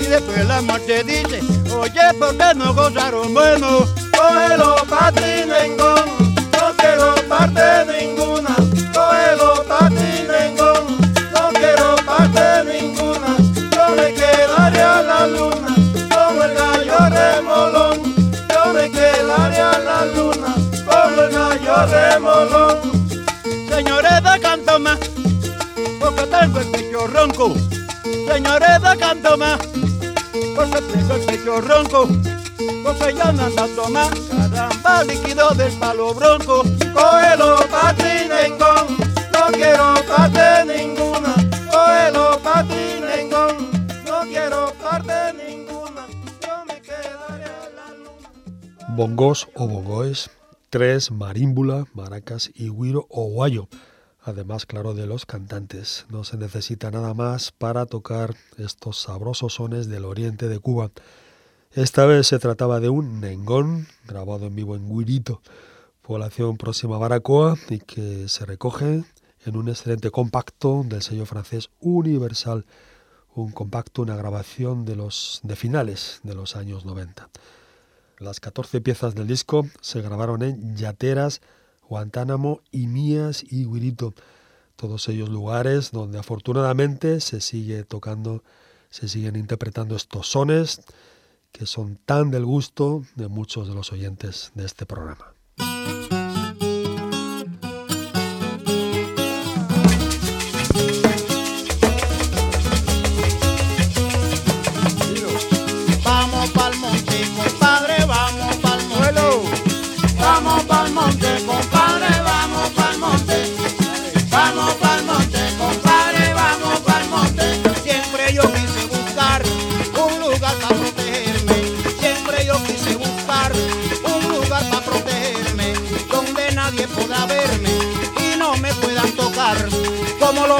Y 0.00 0.06
después 0.06 0.46
la 0.46 0.62
muerte 0.62 1.04
dice, 1.04 1.40
oye, 1.74 2.00
¿por 2.18 2.36
qué 2.36 2.54
no 2.54 2.74
gozaron 2.74 3.32
bueno? 3.34 3.86
Cógelo 4.16 4.76
pa' 4.88 5.12
ti, 5.12 5.44
nengón, 5.46 6.04
no 6.52 6.74
quiero 6.76 7.14
parte 7.28 7.62
ninguna. 7.86 8.54
Cógelo 8.94 9.64
pa' 9.68 9.88
ti, 9.88 10.26
nengón, 10.28 10.98
no 11.32 11.48
quiero 11.52 11.96
parte 12.06 12.64
ninguna. 12.64 13.36
Yo 13.74 13.94
me 13.96 14.14
quedaré 14.14 14.82
a 14.82 15.02
la 15.02 15.26
luna 15.26 15.74
como 16.14 16.44
el 16.44 16.54
gallo 16.54 16.98
remolón. 17.10 18.14
Yo 18.48 18.72
me 18.72 18.90
quedaré 18.90 19.60
a 19.60 19.78
la 19.78 20.04
luna 20.06 20.54
como 20.86 21.22
el 21.22 21.30
gallo 21.30 21.86
remolón. 21.86 22.78
Señores 23.68 24.22
de 24.22 24.40
canto 24.40 24.78
más, 24.80 24.98
porque 25.98 26.22
tengo 26.26 26.58
el 26.60 26.70
pecho 26.70 27.06
ronco. 27.06 27.54
Señores 28.32 28.80
de 28.80 28.96
canto 28.96 29.36
más, 29.36 29.58
porque 30.54 30.80
tengo 30.92 31.14
el 31.14 31.24
pecho 31.26 31.60
ronco. 31.60 32.06
Porque 32.84 33.14
ya 33.14 33.32
no 33.32 33.42
ando 33.42 33.62
a 33.62 33.68
tomar, 33.74 34.10
caramba, 34.30 35.02
líquido 35.02 35.50
del 35.50 35.72
palo 35.72 36.14
bronco. 36.14 36.62
Cógelo 36.94 37.56
pa' 37.68 37.92
ti, 37.94 38.28
no 39.32 39.52
quiero 39.52 39.94
parte 40.06 40.64
ninguna. 40.64 41.34
Cógelo 41.72 42.38
pa' 42.40 42.62
ti, 42.62 43.00
nengón, 43.00 43.70
no 44.06 44.20
quiero 44.20 44.72
parte 44.80 45.32
ninguna. 45.34 46.06
Yo 46.40 46.64
me 46.66 46.80
quedaré 46.80 47.44
a 47.44 47.68
la 47.74 47.88
luna. 47.96 48.30
Bongos 48.90 49.48
o 49.54 49.66
bongoes, 49.66 50.30
tres, 50.70 51.10
marímbula, 51.10 51.86
maracas 51.94 52.48
y 52.54 52.70
guiro 52.70 53.06
o 53.10 53.24
guayo. 53.24 53.68
Además, 54.22 54.66
claro, 54.66 54.94
de 54.94 55.06
los 55.06 55.24
cantantes. 55.24 56.06
No 56.10 56.24
se 56.24 56.36
necesita 56.36 56.90
nada 56.90 57.14
más 57.14 57.52
para 57.52 57.86
tocar 57.86 58.34
estos 58.58 58.98
sabrosos 58.98 59.54
sones 59.54 59.88
del 59.88 60.04
oriente 60.04 60.48
de 60.48 60.58
Cuba. 60.58 60.90
Esta 61.72 62.04
vez 62.04 62.26
se 62.26 62.38
trataba 62.38 62.80
de 62.80 62.90
un 62.90 63.20
nengón, 63.20 63.86
grabado 64.06 64.46
en 64.46 64.56
vivo 64.56 64.76
en 64.76 64.88
Guirito, 64.88 65.40
población 66.02 66.56
próxima 66.56 66.96
a 66.96 66.98
Baracoa, 66.98 67.56
y 67.70 67.78
que 67.78 68.28
se 68.28 68.44
recoge 68.44 69.04
en 69.46 69.56
un 69.56 69.68
excelente 69.68 70.10
compacto 70.10 70.82
del 70.84 71.00
sello 71.00 71.24
francés 71.24 71.70
Universal, 71.80 72.66
un 73.34 73.52
compacto, 73.52 74.02
una 74.02 74.16
grabación 74.16 74.84
de 74.84 74.96
los 74.96 75.40
de 75.44 75.56
finales 75.56 76.20
de 76.24 76.34
los 76.34 76.56
años 76.56 76.84
90. 76.84 77.30
Las 78.18 78.40
14 78.40 78.82
piezas 78.82 79.14
del 79.14 79.28
disco 79.28 79.66
se 79.80 80.02
grabaron 80.02 80.42
en 80.42 80.76
Yateras, 80.76 81.40
Guantánamo, 81.90 82.60
Imías 82.70 83.42
y 83.42 83.64
Guirito, 83.64 84.14
todos 84.76 85.08
ellos 85.08 85.28
lugares 85.28 85.90
donde 85.90 86.20
afortunadamente 86.20 87.20
se 87.20 87.40
sigue 87.40 87.82
tocando, 87.82 88.44
se 88.90 89.08
siguen 89.08 89.34
interpretando 89.34 89.96
estos 89.96 90.28
sones 90.28 90.82
que 91.50 91.66
son 91.66 91.96
tan 91.96 92.30
del 92.30 92.46
gusto 92.46 93.02
de 93.16 93.26
muchos 93.26 93.66
de 93.66 93.74
los 93.74 93.92
oyentes 93.92 94.52
de 94.54 94.66
este 94.66 94.86
programa. 94.86 95.34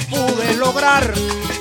Pude 0.03 0.55
lograr. 0.55 1.12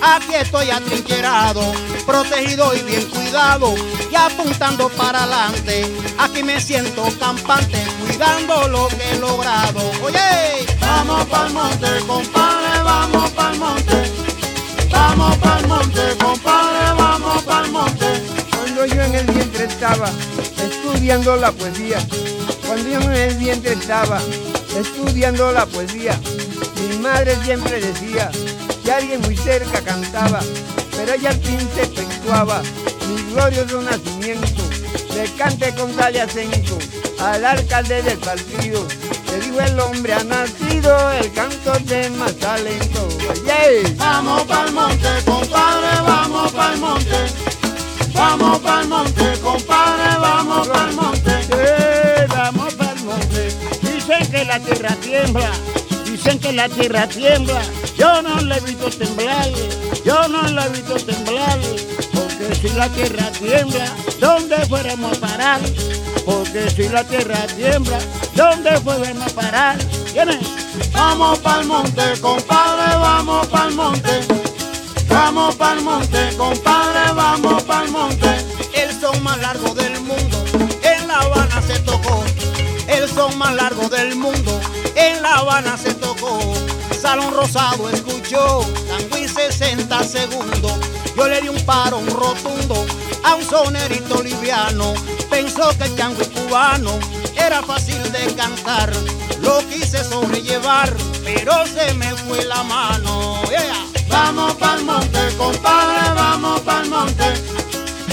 Aquí 0.02 0.34
estoy 0.36 0.70
atrincherado, 0.70 1.62
protegido 2.06 2.74
y 2.76 2.82
bien 2.84 3.06
cuidado, 3.10 3.76
y 4.12 4.16
apuntando 4.16 4.90
para 4.90 5.24
adelante. 5.24 5.86
Aquí 6.18 6.42
me 6.44 6.60
siento 6.62 7.04
campante, 7.20 7.84
cuidando 8.06 8.68
lo 8.70 8.88
que 8.88 9.12
he 9.12 9.20
logrado. 9.20 9.80
Oye, 10.02 10.66
vamos 10.80 11.26
pa'l 11.26 11.54
monte, 11.54 11.88
compadre, 12.08 12.82
vamos 12.84 13.32
pa'l 13.32 13.58
monte. 13.58 14.12
Vamos 14.92 15.38
pa'l 15.38 15.68
monte, 15.68 16.02
compadre, 16.18 16.94
vamos 16.98 17.44
pa'l 17.44 17.72
monte. 17.72 18.06
Cuando 18.56 18.86
yo 18.86 19.02
en 19.04 19.16
el 19.16 19.26
vientre 19.28 19.66
estaba 19.66 20.10
estudiando 20.58 21.36
la 21.36 21.52
poesía, 21.52 22.00
cuando 22.66 22.90
yo 22.90 23.02
en 23.02 23.14
el 23.14 23.38
vientre 23.38 23.74
estaba 23.74 24.22
estudiando 24.78 25.52
la 25.52 25.66
poesía, 25.66 26.20
mi 26.88 26.98
madre 27.00 27.36
siempre 27.44 27.80
decía 27.80 28.32
que 28.84 28.92
alguien 28.92 29.22
muy 29.22 29.36
cerca 29.36 29.82
cantaba, 29.82 30.40
pero 30.96 31.14
ella 31.14 31.30
al 31.30 31.40
fin 31.42 31.60
se 31.76 31.84
efectuaba 31.84 32.62
mi 33.08 33.34
glorioso 33.34 33.82
nacimiento. 33.82 34.64
Le 35.16 35.26
cante 35.34 35.74
con 35.76 35.92
tal 35.96 36.16
acento 36.20 36.78
al 37.20 37.44
alcalde 37.44 38.02
del 38.02 38.18
partido. 38.20 38.86
Le 39.32 39.40
digo 39.40 39.60
el 39.62 39.80
hombre 39.80 40.14
ha 40.14 40.24
nacido, 40.24 41.12
el 41.12 41.32
canto 41.34 41.74
de 41.86 42.10
más 42.12 42.34
talento. 42.36 43.08
Oye, 43.30 43.94
Vamos 43.98 44.44
pa'l 44.44 44.72
monte, 44.72 45.10
compadre, 45.26 46.02
vamos 46.06 46.52
pa'l 46.52 46.78
monte. 46.78 47.18
Vamos 48.14 48.60
pa'l 48.60 48.88
monte, 48.88 49.40
compadre, 49.42 50.18
vamos 50.20 50.68
pa'l 50.68 50.94
monte. 50.94 51.32
Eh, 51.54 52.26
vamos 52.30 52.74
pa'l 52.74 53.04
monte. 53.04 53.56
Dicen 53.82 54.32
que 54.32 54.46
la 54.46 54.60
tierra 54.60 54.96
tiembla, 55.02 55.52
dicen 56.20 56.40
que 56.40 56.52
la 56.52 56.68
tierra 56.68 57.08
tiembla. 57.08 57.62
Yo 57.98 58.22
no 58.22 58.42
la 58.42 58.58
he 58.58 58.62
visto 58.62 58.90
temblar, 58.90 59.48
yo 60.04 60.28
no 60.28 60.42
la 60.44 60.66
he 60.66 60.70
visto 60.70 60.96
temblar. 60.96 61.58
Porque 62.14 62.56
si 62.56 62.70
la 62.76 62.90
tierra 62.90 63.32
tiembla, 63.32 63.86
¿dónde 64.20 64.58
fuéramos 64.68 65.18
a 65.18 65.22
parar? 65.22 65.62
Porque 66.26 66.70
si 66.72 66.90
la 66.90 67.04
tierra 67.06 67.40
tiembla, 67.56 67.98
¿dónde 68.36 68.72
fuéramos 68.82 69.32
a 69.32 69.36
parar? 69.36 69.78
¿Quién 70.12 70.30
Vamos 70.92 71.40
pa'l 71.40 71.66
monte, 71.66 72.04
compadre, 72.20 72.96
vamos 72.98 73.48
pa'l 73.48 73.74
monte. 73.74 74.12
Vamos 75.10 75.56
pa'l 75.56 75.82
monte, 75.82 76.20
compadre, 76.38 77.14
vamos 77.16 77.64
pa'l 77.64 77.90
monte. 77.92 78.30
el 78.74 78.92
son 79.00 79.24
más 79.24 79.38
largo 79.40 79.74
del 79.74 80.00
mundo, 80.02 80.38
en 80.84 81.08
La 81.08 81.20
Habana 81.20 81.62
se 81.62 81.80
tocó. 81.80 82.24
El 82.88 83.08
son 83.10 83.38
más 83.38 83.56
largo 83.56 83.88
del 83.90 84.16
mundo, 84.16 84.60
La 85.30 85.42
Habana 85.42 85.78
se 85.78 85.94
tocó. 85.94 86.40
Salón 87.00 87.32
Rosado 87.32 87.88
escuchó, 87.92 88.66
tango 88.88 89.16
y 89.16 89.28
60 89.28 90.04
segundos. 90.04 90.74
Yo 91.16 91.28
le 91.28 91.42
di 91.42 91.50
un 91.50 91.66
paro, 91.66 92.00
un 92.00 92.08
rotundo, 92.08 92.84
a 93.24 93.36
un 93.36 93.44
sonerito 93.44 94.24
liviano. 94.24 94.96
Pensó 95.30 95.70
que 95.78 95.84
el 95.84 95.96
tango 95.96 96.24
cubano 96.34 96.98
era 97.38 97.62
fácil 97.62 98.02
de 98.12 98.34
cantar. 98.34 98.92
Lo 99.42 99.60
quise 99.70 100.04
sobrellevar, 100.04 100.92
pero 101.24 101.64
se 101.68 101.94
me 101.94 102.10
fue 102.16 102.44
la 102.46 102.64
mano. 102.64 103.44
Yeah. 103.50 103.86
Vamos 104.10 104.56
pa'l 104.56 104.84
monte, 104.84 105.20
compadre, 105.38 106.12
vamos 106.16 106.60
pa'l 106.62 106.90
monte. 106.90 107.34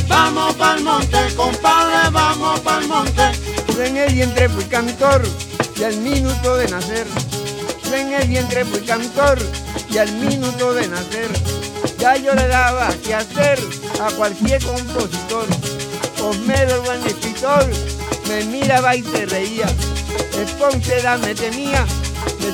Vamos 0.07 0.55
pa'l 0.57 0.83
monte, 0.83 1.35
compadre, 1.35 2.11
vamos 2.11 2.61
pa'l 2.61 2.87
monte. 2.87 3.33
en 3.79 3.97
el 3.97 4.13
vientre 4.13 4.51
fui 4.51 4.65
cantor 4.65 5.23
y 5.79 5.85
al 5.85 5.97
minuto 5.99 6.57
de 6.57 6.69
nacer. 6.69 7.07
Yo 7.85 7.95
en 7.95 8.13
el 8.15 8.29
vientre 8.29 8.65
fui 8.65 8.81
cantor 8.81 9.39
y 9.91 9.99
al 9.99 10.11
minuto 10.13 10.75
de 10.75 10.89
nacer. 10.89 11.29
Ya 11.99 12.17
yo 12.17 12.35
le 12.35 12.49
daba 12.49 12.89
que 13.05 13.15
hacer 13.15 13.59
a 14.01 14.11
cualquier 14.13 14.63
compositor. 14.65 15.47
Osmedo, 16.23 16.83
buen 16.83 17.07
escritor, 17.07 17.67
me 18.29 18.45
miraba 18.45 18.97
y 18.97 19.03
se 19.03 19.27
reía. 19.27 19.67
Esponceda 20.41 21.19
me 21.19 21.35
temía, 21.35 21.85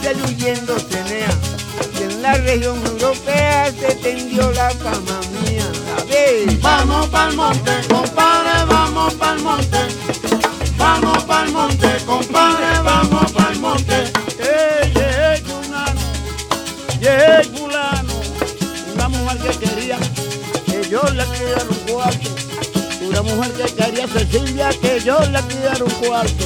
el 0.05 0.23
huyendo 0.25 0.79
cenea. 0.79 1.31
Y 1.99 2.03
en 2.03 2.23
la 2.23 2.35
región 2.35 2.85
europea 2.87 3.73
se 3.73 3.95
tendió 3.97 4.51
la 4.53 4.71
fama 4.71 5.21
Vamos 6.61 7.07
pa'l 7.09 7.35
monte, 7.37 7.73
compadre, 7.89 8.65
vamos 8.69 9.15
pa'l 9.15 9.41
monte. 9.41 9.79
Vamos 10.77 11.25
pa'l 11.25 11.51
monte, 11.51 11.89
compadre, 12.07 12.79
vamos 12.85 13.33
pa'l 13.33 13.59
monte. 13.59 14.13
¡Ey, 14.39 14.93
ey, 14.95 15.43
fulano! 15.43 16.01
¡Ey, 17.01 17.45
fulano! 17.55 18.15
Una 18.95 19.09
mujer 19.09 19.39
que 19.39 19.67
quería 19.67 19.99
que 20.67 20.89
yo 20.89 21.03
le 21.03 21.25
criara 21.25 21.65
un 21.69 21.93
cuarto. 21.93 22.29
Una 23.09 23.23
mujer 23.23 23.53
que 23.53 23.75
quería 23.75 24.07
Cecilia 24.07 24.71
que 24.81 25.01
yo 25.01 25.19
le 25.21 25.41
criara 25.43 25.85
un 25.85 25.91
cuarto. 26.07 26.45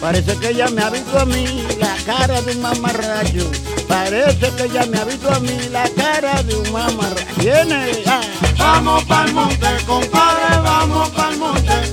Parece 0.00 0.36
que 0.38 0.50
ella 0.50 0.68
me 0.68 0.82
ha 0.82 0.90
visto 0.90 1.18
a 1.18 1.24
mí 1.24 1.64
la 1.78 1.94
cara 2.04 2.42
de 2.42 2.52
un 2.52 2.62
mamarracho. 2.62 3.50
Parece 3.88 4.50
que 4.56 4.64
ella 4.64 4.84
me 4.86 4.98
ha 4.98 5.04
visto 5.04 5.30
a 5.30 5.38
mí 5.40 5.58
la 5.70 5.88
cara 5.90 6.42
de 6.42 6.56
un 6.56 6.72
mamarracho. 6.72 7.34
¿Quién 7.38 7.72
es? 7.72 8.06
Ah. 8.06 8.20
Vamos 8.58 9.04
pa'l 9.04 9.32
monte, 9.32 9.68
compadre, 9.86 10.60
vamos 10.62 11.08
pa'l 11.10 11.36
monte. 11.38 11.90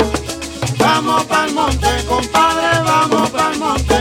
Vamos 0.78 1.24
pa'l 1.26 1.54
monte, 1.54 1.88
compadre, 2.08 2.80
vamos 2.84 3.30
pa'l 3.30 3.58
monte. 3.58 3.96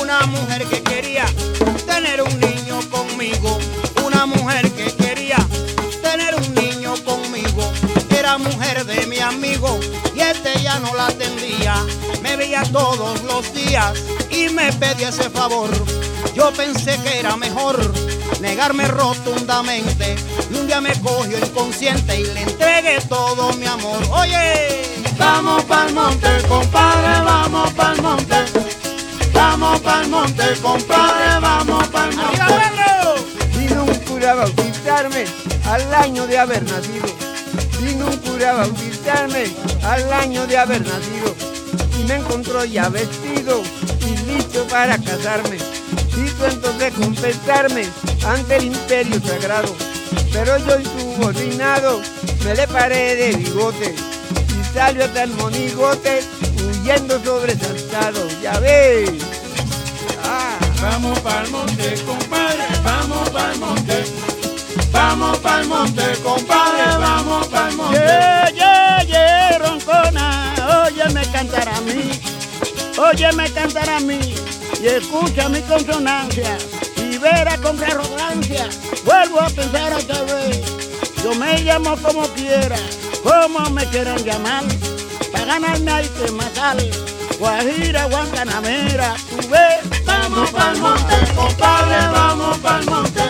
Una 0.00 0.20
mujer 0.26 0.64
que 0.66 0.82
quería 0.82 1.26
tener 1.86 2.22
un 2.22 2.40
niño 2.40 2.80
conmigo. 2.90 3.58
Una 4.04 4.26
mujer 4.26 4.70
que 4.72 4.92
quería 4.94 5.38
tener 6.02 6.34
un 6.34 6.54
niño 6.54 6.94
conmigo. 7.04 7.72
Era 8.10 8.38
mujer 8.38 8.84
de 8.84 9.06
mi 9.06 9.18
amigo 9.18 9.78
y 10.14 10.20
este 10.20 10.60
ya 10.62 10.78
no 10.78 10.94
la 10.94 11.06
atendía. 11.06 11.74
Me 12.22 12.36
veía 12.36 12.62
todos 12.72 13.22
los 13.24 13.52
días 13.54 13.92
y 14.30 14.48
me 14.48 14.72
pedía 14.72 15.08
ese 15.08 15.30
favor. 15.30 15.70
Yo 16.34 16.52
pensé 16.52 16.98
que 17.02 17.18
era 17.20 17.36
mejor 17.36 17.76
negarme 18.44 18.86
rotundamente. 18.86 20.16
Y 20.52 20.58
un 20.58 20.66
día 20.66 20.80
me 20.80 20.92
cogió 21.00 21.38
inconsciente 21.38 22.20
y 22.20 22.24
le 22.24 22.42
entregué 22.42 23.00
todo 23.08 23.52
mi 23.54 23.66
amor. 23.66 24.02
Oye, 24.10 24.84
Vamos 25.16 25.62
pa'l 25.64 25.92
monte, 25.94 26.28
compadre, 26.48 27.22
vamos 27.24 27.72
pa'l 27.74 28.02
monte. 28.02 28.36
Vamos 29.32 29.80
pa'l 29.80 30.08
monte, 30.08 30.44
compadre, 30.60 31.40
vamos 31.40 31.88
pa'l 31.88 32.14
monte. 32.16 32.42
Vino 33.56 33.84
un 33.84 33.94
cura 34.06 34.32
a 34.32 34.34
bautizarme 34.34 35.24
al 35.70 35.94
año 35.94 36.26
de 36.26 36.38
haber 36.38 36.62
nacido. 36.64 37.06
Vino 37.80 38.06
un 38.06 38.16
cura 38.18 38.50
a 38.50 38.54
bautizarme 38.54 39.44
al 39.84 40.12
año 40.12 40.46
de 40.46 40.58
haber 40.58 40.82
nacido. 40.82 41.34
Y 41.98 42.04
me 42.04 42.16
encontró 42.16 42.64
ya 42.64 42.88
vestido 42.88 43.62
y 44.08 44.16
listo 44.32 44.66
para 44.66 44.98
casarme. 44.98 45.58
Quiso 46.12 46.46
entonces 46.46 46.92
confesarme 46.94 47.84
ante 48.26 48.56
el 48.56 48.64
imperio 48.64 49.20
sagrado. 49.20 49.74
Pero 50.32 50.58
yo 50.58 50.78
insubordinado 50.78 52.00
me 52.44 52.54
le 52.54 52.66
paré 52.68 53.14
de 53.14 53.36
bigote 53.36 53.94
y 53.94 54.74
salió 54.74 55.04
hasta 55.04 55.22
el 55.22 55.30
monigote 55.34 56.22
huyendo 56.66 57.22
sobresaltado. 57.22 58.28
Ya 58.42 58.58
ves. 58.60 59.10
Ah. 60.24 60.58
Vamos 60.82 61.18
pa'l 61.20 61.50
monte, 61.50 61.94
compadre, 62.04 62.64
vamos 62.82 63.30
pa'l 63.30 63.58
monte. 63.58 64.04
Vamos 64.92 65.38
pa'l 65.38 65.66
monte, 65.66 66.02
compadre, 66.22 66.98
vamos 66.98 67.46
pa'l 67.48 67.74
monte. 67.76 67.98
Ye, 67.98 68.54
ye, 68.60 69.06
ye, 69.06 69.58
roncona, 69.58 70.54
óyeme 70.86 71.22
cantar 71.32 71.68
a 71.68 71.80
mí, 71.80 72.10
óyeme 72.98 73.50
cantar 73.52 73.88
a 73.88 74.00
mí, 74.00 74.34
y 74.82 74.86
escucha 74.86 75.48
mi 75.48 75.60
consonancia, 75.62 76.58
con 77.62 77.82
arrogancia, 77.82 78.68
vuelvo 79.04 79.40
a 79.40 79.48
pensar 79.48 79.94
otra 79.94 80.22
vez, 80.24 80.60
yo 81.22 81.34
me 81.34 81.58
llamo 81.62 81.96
como 81.96 82.28
quiera, 82.34 82.76
como 83.22 83.70
me 83.70 83.86
quieran 83.86 84.22
llamar, 84.22 84.64
para 85.32 85.46
ganarme 85.46 85.90
hay 85.90 86.08
que 86.08 86.30
matar, 86.32 86.76
Guajira, 87.38 88.04
Guantanamera, 88.06 89.14
tú 89.30 89.48
ves, 89.48 90.04
Vamos 90.04 90.50
pa'l 90.50 90.78
monte, 90.80 91.34
compadre, 91.34 92.08
vamos 92.12 92.58
pa'l 92.58 92.84
monte. 92.86 93.22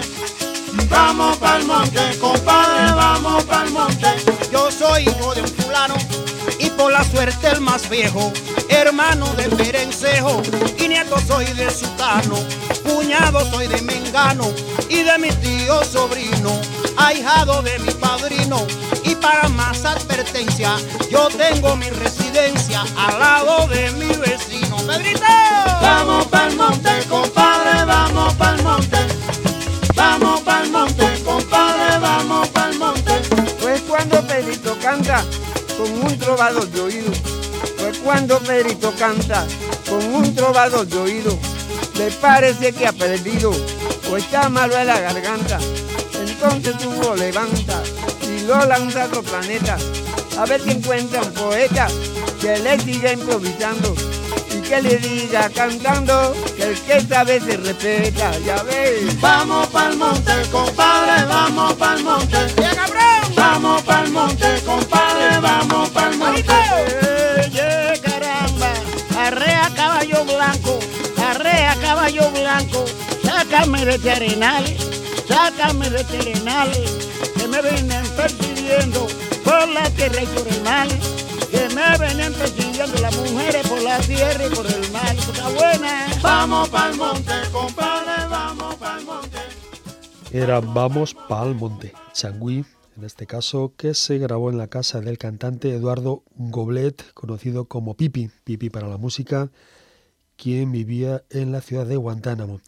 Vamos 0.89 1.37
pa'l 1.39 1.65
monte, 1.65 2.19
compadre, 2.19 2.93
vamos 2.95 3.45
pa'l 3.45 3.71
monte. 3.71 4.07
Yo 4.51 4.71
soy 4.71 5.03
hijo 5.03 5.35
de 5.35 5.43
un 5.43 5.49
fulano 5.49 5.95
Tuvo 6.77 6.91
la 6.91 7.05
suerte 7.05 7.49
el 7.49 7.61
más 7.61 7.89
viejo, 7.89 8.33
hermano 8.69 9.33
de 9.35 9.45
Perencejo, 9.45 10.43
y 10.77 10.89
nieto 10.89 11.17
soy 11.21 11.45
de 11.47 11.71
Sutano, 11.71 12.37
cuñado 12.83 13.49
soy 13.49 13.69
de 13.69 13.81
Mengano, 13.83 14.53
y 14.89 15.03
de 15.03 15.19
mi 15.19 15.31
tío 15.31 15.85
sobrino, 15.85 16.61
ahijado 16.97 17.63
de 17.63 17.79
mi 17.79 17.93
padrino, 17.93 18.67
y 19.05 19.15
para 19.15 19.49
más 19.51 19.85
advertencia, 19.85 20.77
yo 21.11 21.29
tengo 21.29 21.77
mi 21.77 21.89
residencia 21.91 22.85
al 22.99 23.19
lado 23.21 23.69
de 23.69 23.91
mi 23.93 24.09
vecino. 24.17 24.77
¡Pedrito! 24.79 25.23
Vamos 25.81 26.27
pa'l 26.27 26.57
monte, 26.57 26.91
compadre, 27.09 27.85
vamos 27.85 28.35
pa'l 28.35 28.63
monte, 28.63 28.99
vamos 29.95 30.41
pa'l 30.41 30.71
monte, 30.71 31.23
compadre, 31.25 31.99
vamos 32.01 32.49
pa'l 32.49 32.77
monte. 32.79 33.13
Pues 33.63 33.81
cuando 33.83 34.27
Pedrito 34.27 34.77
canta, 34.83 35.25
trovador 36.25 36.67
de 36.69 36.81
oído. 36.81 37.13
Pues 37.79 37.99
cuando 37.99 38.39
Pedrito 38.41 38.93
canta 38.99 39.47
con 39.89 40.05
un 40.15 40.35
trovador 40.35 40.87
de 40.87 40.99
oído, 40.99 41.39
le 41.97 42.11
parece 42.13 42.73
que 42.73 42.87
ha 42.87 42.93
perdido 42.93 43.53
o 44.11 44.17
está 44.17 44.49
malo 44.49 44.77
en 44.79 44.87
la 44.87 45.01
garganta. 45.01 45.59
Entonces 46.27 46.77
tú 46.79 46.93
lo 47.03 47.17
levantas 47.17 47.89
y 48.23 48.47
lo 48.47 48.65
lanza 48.67 49.03
a 49.03 49.07
otro 49.07 49.23
planeta. 49.23 49.77
A 50.39 50.47
ver 50.47 50.61
si 50.63 50.71
encuentra 50.71 51.23
un 51.23 51.33
poeta 51.33 51.87
que 52.41 52.59
le 52.59 52.81
siga 52.81 53.13
improvisando 53.13 53.95
y 54.51 54.61
que 54.63 54.83
le 54.83 54.97
diga 54.97 55.49
cantando 55.51 56.35
que 56.57 56.63
el 56.65 56.81
que 56.81 57.01
sabe 57.01 57.41
se 57.41 57.57
respeta. 57.57 58.33
Ya 58.45 58.63
ves. 58.63 59.21
Vamos 59.21 59.69
pa'l 59.69 59.97
monte, 59.97 60.33
compadre, 60.51 61.25
vamos 61.27 61.75
pa'l 61.75 62.03
monte. 62.03 62.39
Vamos 63.37 63.83
pa'l 64.05 64.13
monte, 64.13 64.63
compadre, 64.67 65.41
vamos 65.41 65.89
pa'l 65.91 66.17
monte. 66.17 66.53
Oye, 67.41 68.01
caramba, 68.03 68.73
arrea 69.17 69.71
caballo 69.75 70.25
blanco, 70.25 70.79
arrea 71.31 71.75
caballo 71.81 72.31
blanco, 72.31 72.85
sácame 73.25 73.85
de 73.85 73.95
este 73.95 74.11
arenal, 74.11 74.65
sácame 75.29 75.89
de 75.91 76.01
este 76.01 76.19
arenal, 76.19 76.71
que 77.37 77.49
me 77.49 77.63
vienen 77.63 78.07
persiguiendo 78.17 79.07
por 79.43 79.69
la 79.69 79.89
tierra 79.91 80.23
y 80.23 80.27
por 80.27 80.49
el 80.49 80.63
mar, 80.63 80.89
que 81.51 81.69
me 81.75 81.99
vienen 81.99 82.35
persiguiendo 82.35 83.01
las 83.01 83.17
mujeres 83.17 83.67
por 83.67 83.81
la 83.83 83.99
tierra 84.01 84.47
y 84.47 84.51
por 84.51 84.67
el 84.67 84.93
mar, 84.93 85.17
cosa 85.17 85.49
buena. 85.49 86.07
Vamos 86.21 86.69
pa'l 86.69 86.95
monte, 86.97 87.33
compadre, 87.53 88.27
vamos 88.29 88.75
pa'l 88.75 89.05
monte. 89.05 89.39
Era 90.31 90.61
Vamos 90.61 91.15
pa'l 91.29 91.55
monte, 91.55 91.95
Changui, 92.13 92.65
en 92.97 93.05
este 93.05 93.27
caso, 93.27 93.73
que 93.77 93.95
se 93.95 94.19
grabó 94.19 94.51
en 94.51 94.59
la 94.59 94.69
casa 94.69 95.01
del 95.01 95.19
cantante 95.19 95.75
Eduardo 95.75 96.23
Goblet, 96.37 97.13
conocido 97.15 97.67
como 97.67 97.95
Pipi, 97.95 98.31
Pipi 98.45 98.71
para 98.71 98.89
la 98.89 98.99
música, 98.99 99.51
quien 100.37 100.73
vivía 100.73 101.25
en 101.31 101.53
la 101.53 101.61
ciudad 101.61 101.87
de 101.87 101.97
Guantánamo. 101.97 102.61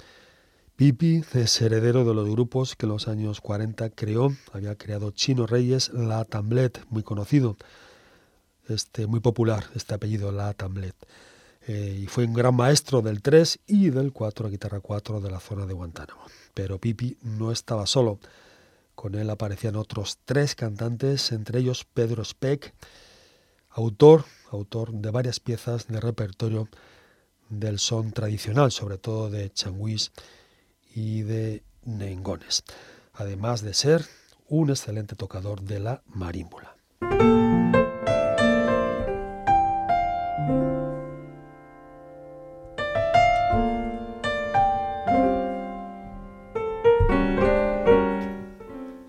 Pipi 0.76 1.22
es 1.32 1.60
heredero 1.62 2.04
de 2.04 2.12
los 2.12 2.28
grupos 2.28 2.76
que 2.76 2.86
en 2.86 2.92
los 2.92 3.08
años 3.08 3.40
40 3.40 3.90
creó, 3.90 4.34
había 4.52 4.76
creado 4.76 5.10
Chino 5.10 5.46
Reyes, 5.46 5.90
La 5.92 6.24
Tamblet, 6.24 6.84
muy 6.90 7.02
conocido, 7.02 7.56
este, 8.68 9.06
muy 9.06 9.20
popular 9.20 9.64
este 9.74 9.94
apellido, 9.94 10.32
La 10.32 10.52
Tamblet. 10.52 10.94
Eh, 11.68 12.00
y 12.02 12.06
fue 12.06 12.26
un 12.26 12.34
gran 12.34 12.54
maestro 12.54 13.00
del 13.00 13.22
3 13.22 13.60
y 13.66 13.90
del 13.90 14.12
4, 14.12 14.50
guitarra 14.50 14.80
4 14.80 15.20
de 15.20 15.30
la 15.30 15.40
zona 15.40 15.66
de 15.66 15.72
Guantánamo. 15.72 16.20
Pero 16.52 16.78
Pipi 16.78 17.16
no 17.22 17.50
estaba 17.50 17.86
solo. 17.86 18.18
Con 18.96 19.14
él 19.14 19.28
aparecían 19.28 19.76
otros 19.76 20.18
tres 20.24 20.54
cantantes, 20.54 21.30
entre 21.30 21.60
ellos 21.60 21.84
Pedro 21.84 22.24
Speck, 22.24 22.74
autor, 23.68 24.24
autor 24.50 24.90
de 24.90 25.10
varias 25.10 25.38
piezas 25.38 25.86
de 25.86 26.00
repertorio 26.00 26.68
del 27.50 27.78
son 27.78 28.12
tradicional, 28.12 28.72
sobre 28.72 28.96
todo 28.96 29.30
de 29.30 29.52
changuis 29.52 30.12
y 30.94 31.22
de 31.22 31.62
nengones, 31.84 32.64
además 33.12 33.60
de 33.60 33.74
ser 33.74 34.06
un 34.48 34.70
excelente 34.70 35.14
tocador 35.14 35.60
de 35.60 35.78
la 35.78 36.02
marímbula. 36.06 36.74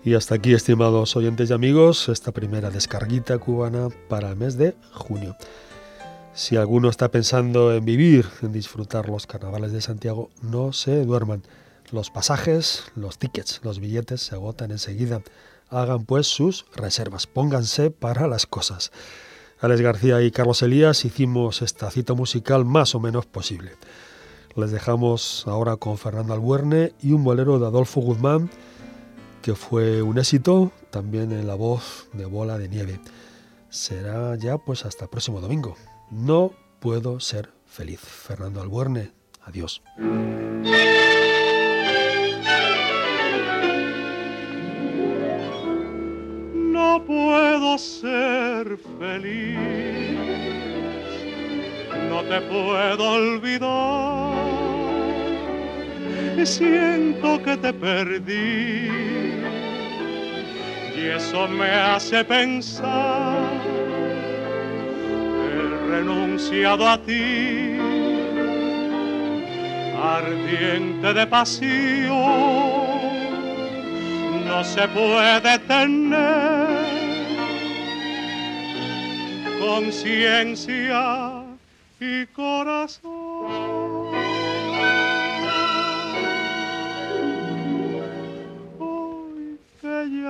Y 0.08 0.14
hasta 0.14 0.36
aquí, 0.36 0.54
estimados 0.54 1.16
oyentes 1.16 1.50
y 1.50 1.52
amigos, 1.52 2.08
esta 2.08 2.32
primera 2.32 2.70
descarguita 2.70 3.36
cubana 3.36 3.90
para 4.08 4.30
el 4.30 4.36
mes 4.36 4.56
de 4.56 4.74
junio. 4.90 5.36
Si 6.32 6.56
alguno 6.56 6.88
está 6.88 7.10
pensando 7.10 7.74
en 7.74 7.84
vivir, 7.84 8.24
en 8.40 8.50
disfrutar 8.50 9.10
los 9.10 9.26
carnavales 9.26 9.70
de 9.72 9.82
Santiago, 9.82 10.30
no 10.40 10.72
se 10.72 11.04
duerman. 11.04 11.42
Los 11.92 12.08
pasajes, 12.08 12.84
los 12.96 13.18
tickets, 13.18 13.60
los 13.62 13.80
billetes 13.80 14.22
se 14.22 14.34
agotan 14.34 14.70
enseguida. 14.70 15.20
Hagan 15.68 16.06
pues 16.06 16.26
sus 16.26 16.64
reservas, 16.74 17.26
pónganse 17.26 17.90
para 17.90 18.26
las 18.28 18.46
cosas. 18.46 18.92
Alex 19.60 19.82
García 19.82 20.22
y 20.22 20.30
Carlos 20.30 20.62
Elías 20.62 21.04
hicimos 21.04 21.60
esta 21.60 21.90
cita 21.90 22.14
musical 22.14 22.64
más 22.64 22.94
o 22.94 23.00
menos 23.00 23.26
posible. 23.26 23.72
Les 24.56 24.70
dejamos 24.70 25.44
ahora 25.46 25.76
con 25.76 25.98
Fernando 25.98 26.32
Albuerne 26.32 26.94
y 27.02 27.12
un 27.12 27.24
bolero 27.24 27.58
de 27.58 27.66
Adolfo 27.66 28.00
Guzmán 28.00 28.48
que 29.42 29.54
fue 29.54 30.02
un 30.02 30.18
éxito 30.18 30.72
también 30.90 31.32
en 31.32 31.46
la 31.46 31.54
voz 31.54 32.08
de 32.12 32.26
Bola 32.26 32.58
de 32.58 32.68
Nieve. 32.68 33.00
Será 33.70 34.36
ya 34.36 34.58
pues 34.58 34.84
hasta 34.84 35.04
el 35.04 35.10
próximo 35.10 35.40
domingo. 35.40 35.76
No 36.10 36.52
puedo 36.80 37.20
ser 37.20 37.50
feliz. 37.66 38.00
Fernando 38.00 38.60
Albuerne, 38.60 39.12
adiós. 39.44 39.82
No 46.72 47.04
puedo 47.04 47.78
ser 47.78 48.78
feliz, 48.98 49.58
no 52.08 52.22
te 52.22 52.40
puedo 52.42 53.12
olvidar. 53.12 54.27
Siento 56.44 57.42
que 57.42 57.56
te 57.56 57.72
perdí 57.72 58.88
y 60.96 61.06
eso 61.14 61.48
me 61.48 61.70
hace 61.70 62.24
pensar. 62.24 63.50
He 65.44 65.90
renunciado 65.90 66.88
a 66.88 66.98
ti, 66.98 67.76
ardiente 70.00 71.12
de 71.14 71.26
pasión 71.26 72.58
no 74.48 74.64
se 74.64 74.88
puede 74.88 75.58
tener 75.60 76.68
conciencia 79.60 81.44
y 82.00 82.26
corazón. 82.26 83.17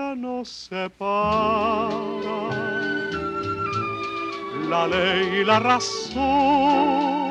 Ya 0.09 0.15
nos 0.15 0.49
separa 0.49 2.41
la 4.69 4.87
ley 4.87 5.41
y 5.41 5.45
la 5.45 5.59
razón, 5.61 7.31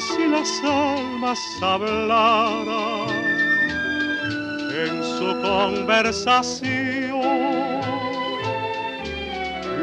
si 0.00 0.26
las 0.28 0.50
almas 0.64 1.38
hablaran 1.62 3.08
en 4.84 5.04
su 5.04 5.28
conversación 5.42 6.66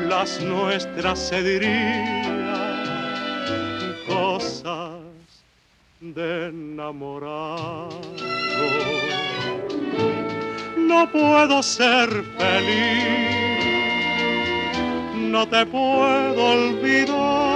las 0.09 0.41
nuestras 0.41 1.19
se 1.19 1.41
dirían 1.43 2.43
cosas 4.07 4.99
de 6.01 6.47
enamorado. 6.47 8.22
No 11.03 11.11
puedo 11.11 11.61
ser 11.61 12.07
feliz, 12.37 13.03
no 15.17 15.45
te 15.45 15.65
puedo 15.65 16.45
olvidar. 16.45 17.52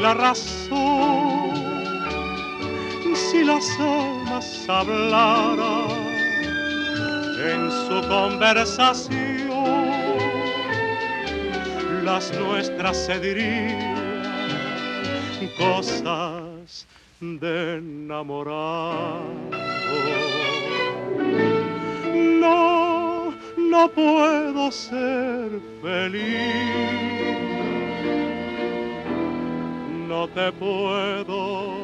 La 0.00 0.14
razón, 0.14 1.50
si 3.14 3.44
las 3.44 3.68
almas 3.78 4.66
hablaran 4.68 5.90
en 7.52 7.70
su 7.70 8.08
conversación 8.08 9.30
las 12.04 12.32
nuestras 12.38 12.96
se 12.96 13.20
dirían 13.20 14.00
cosas 15.58 16.86
de 17.20 17.76
enamorado. 17.76 19.20
No, 22.40 23.34
no 23.56 23.88
puedo 23.90 24.72
ser 24.72 25.60
feliz. 25.82 27.49
No 30.10 30.26
te 30.26 30.50
puedo 30.50 31.79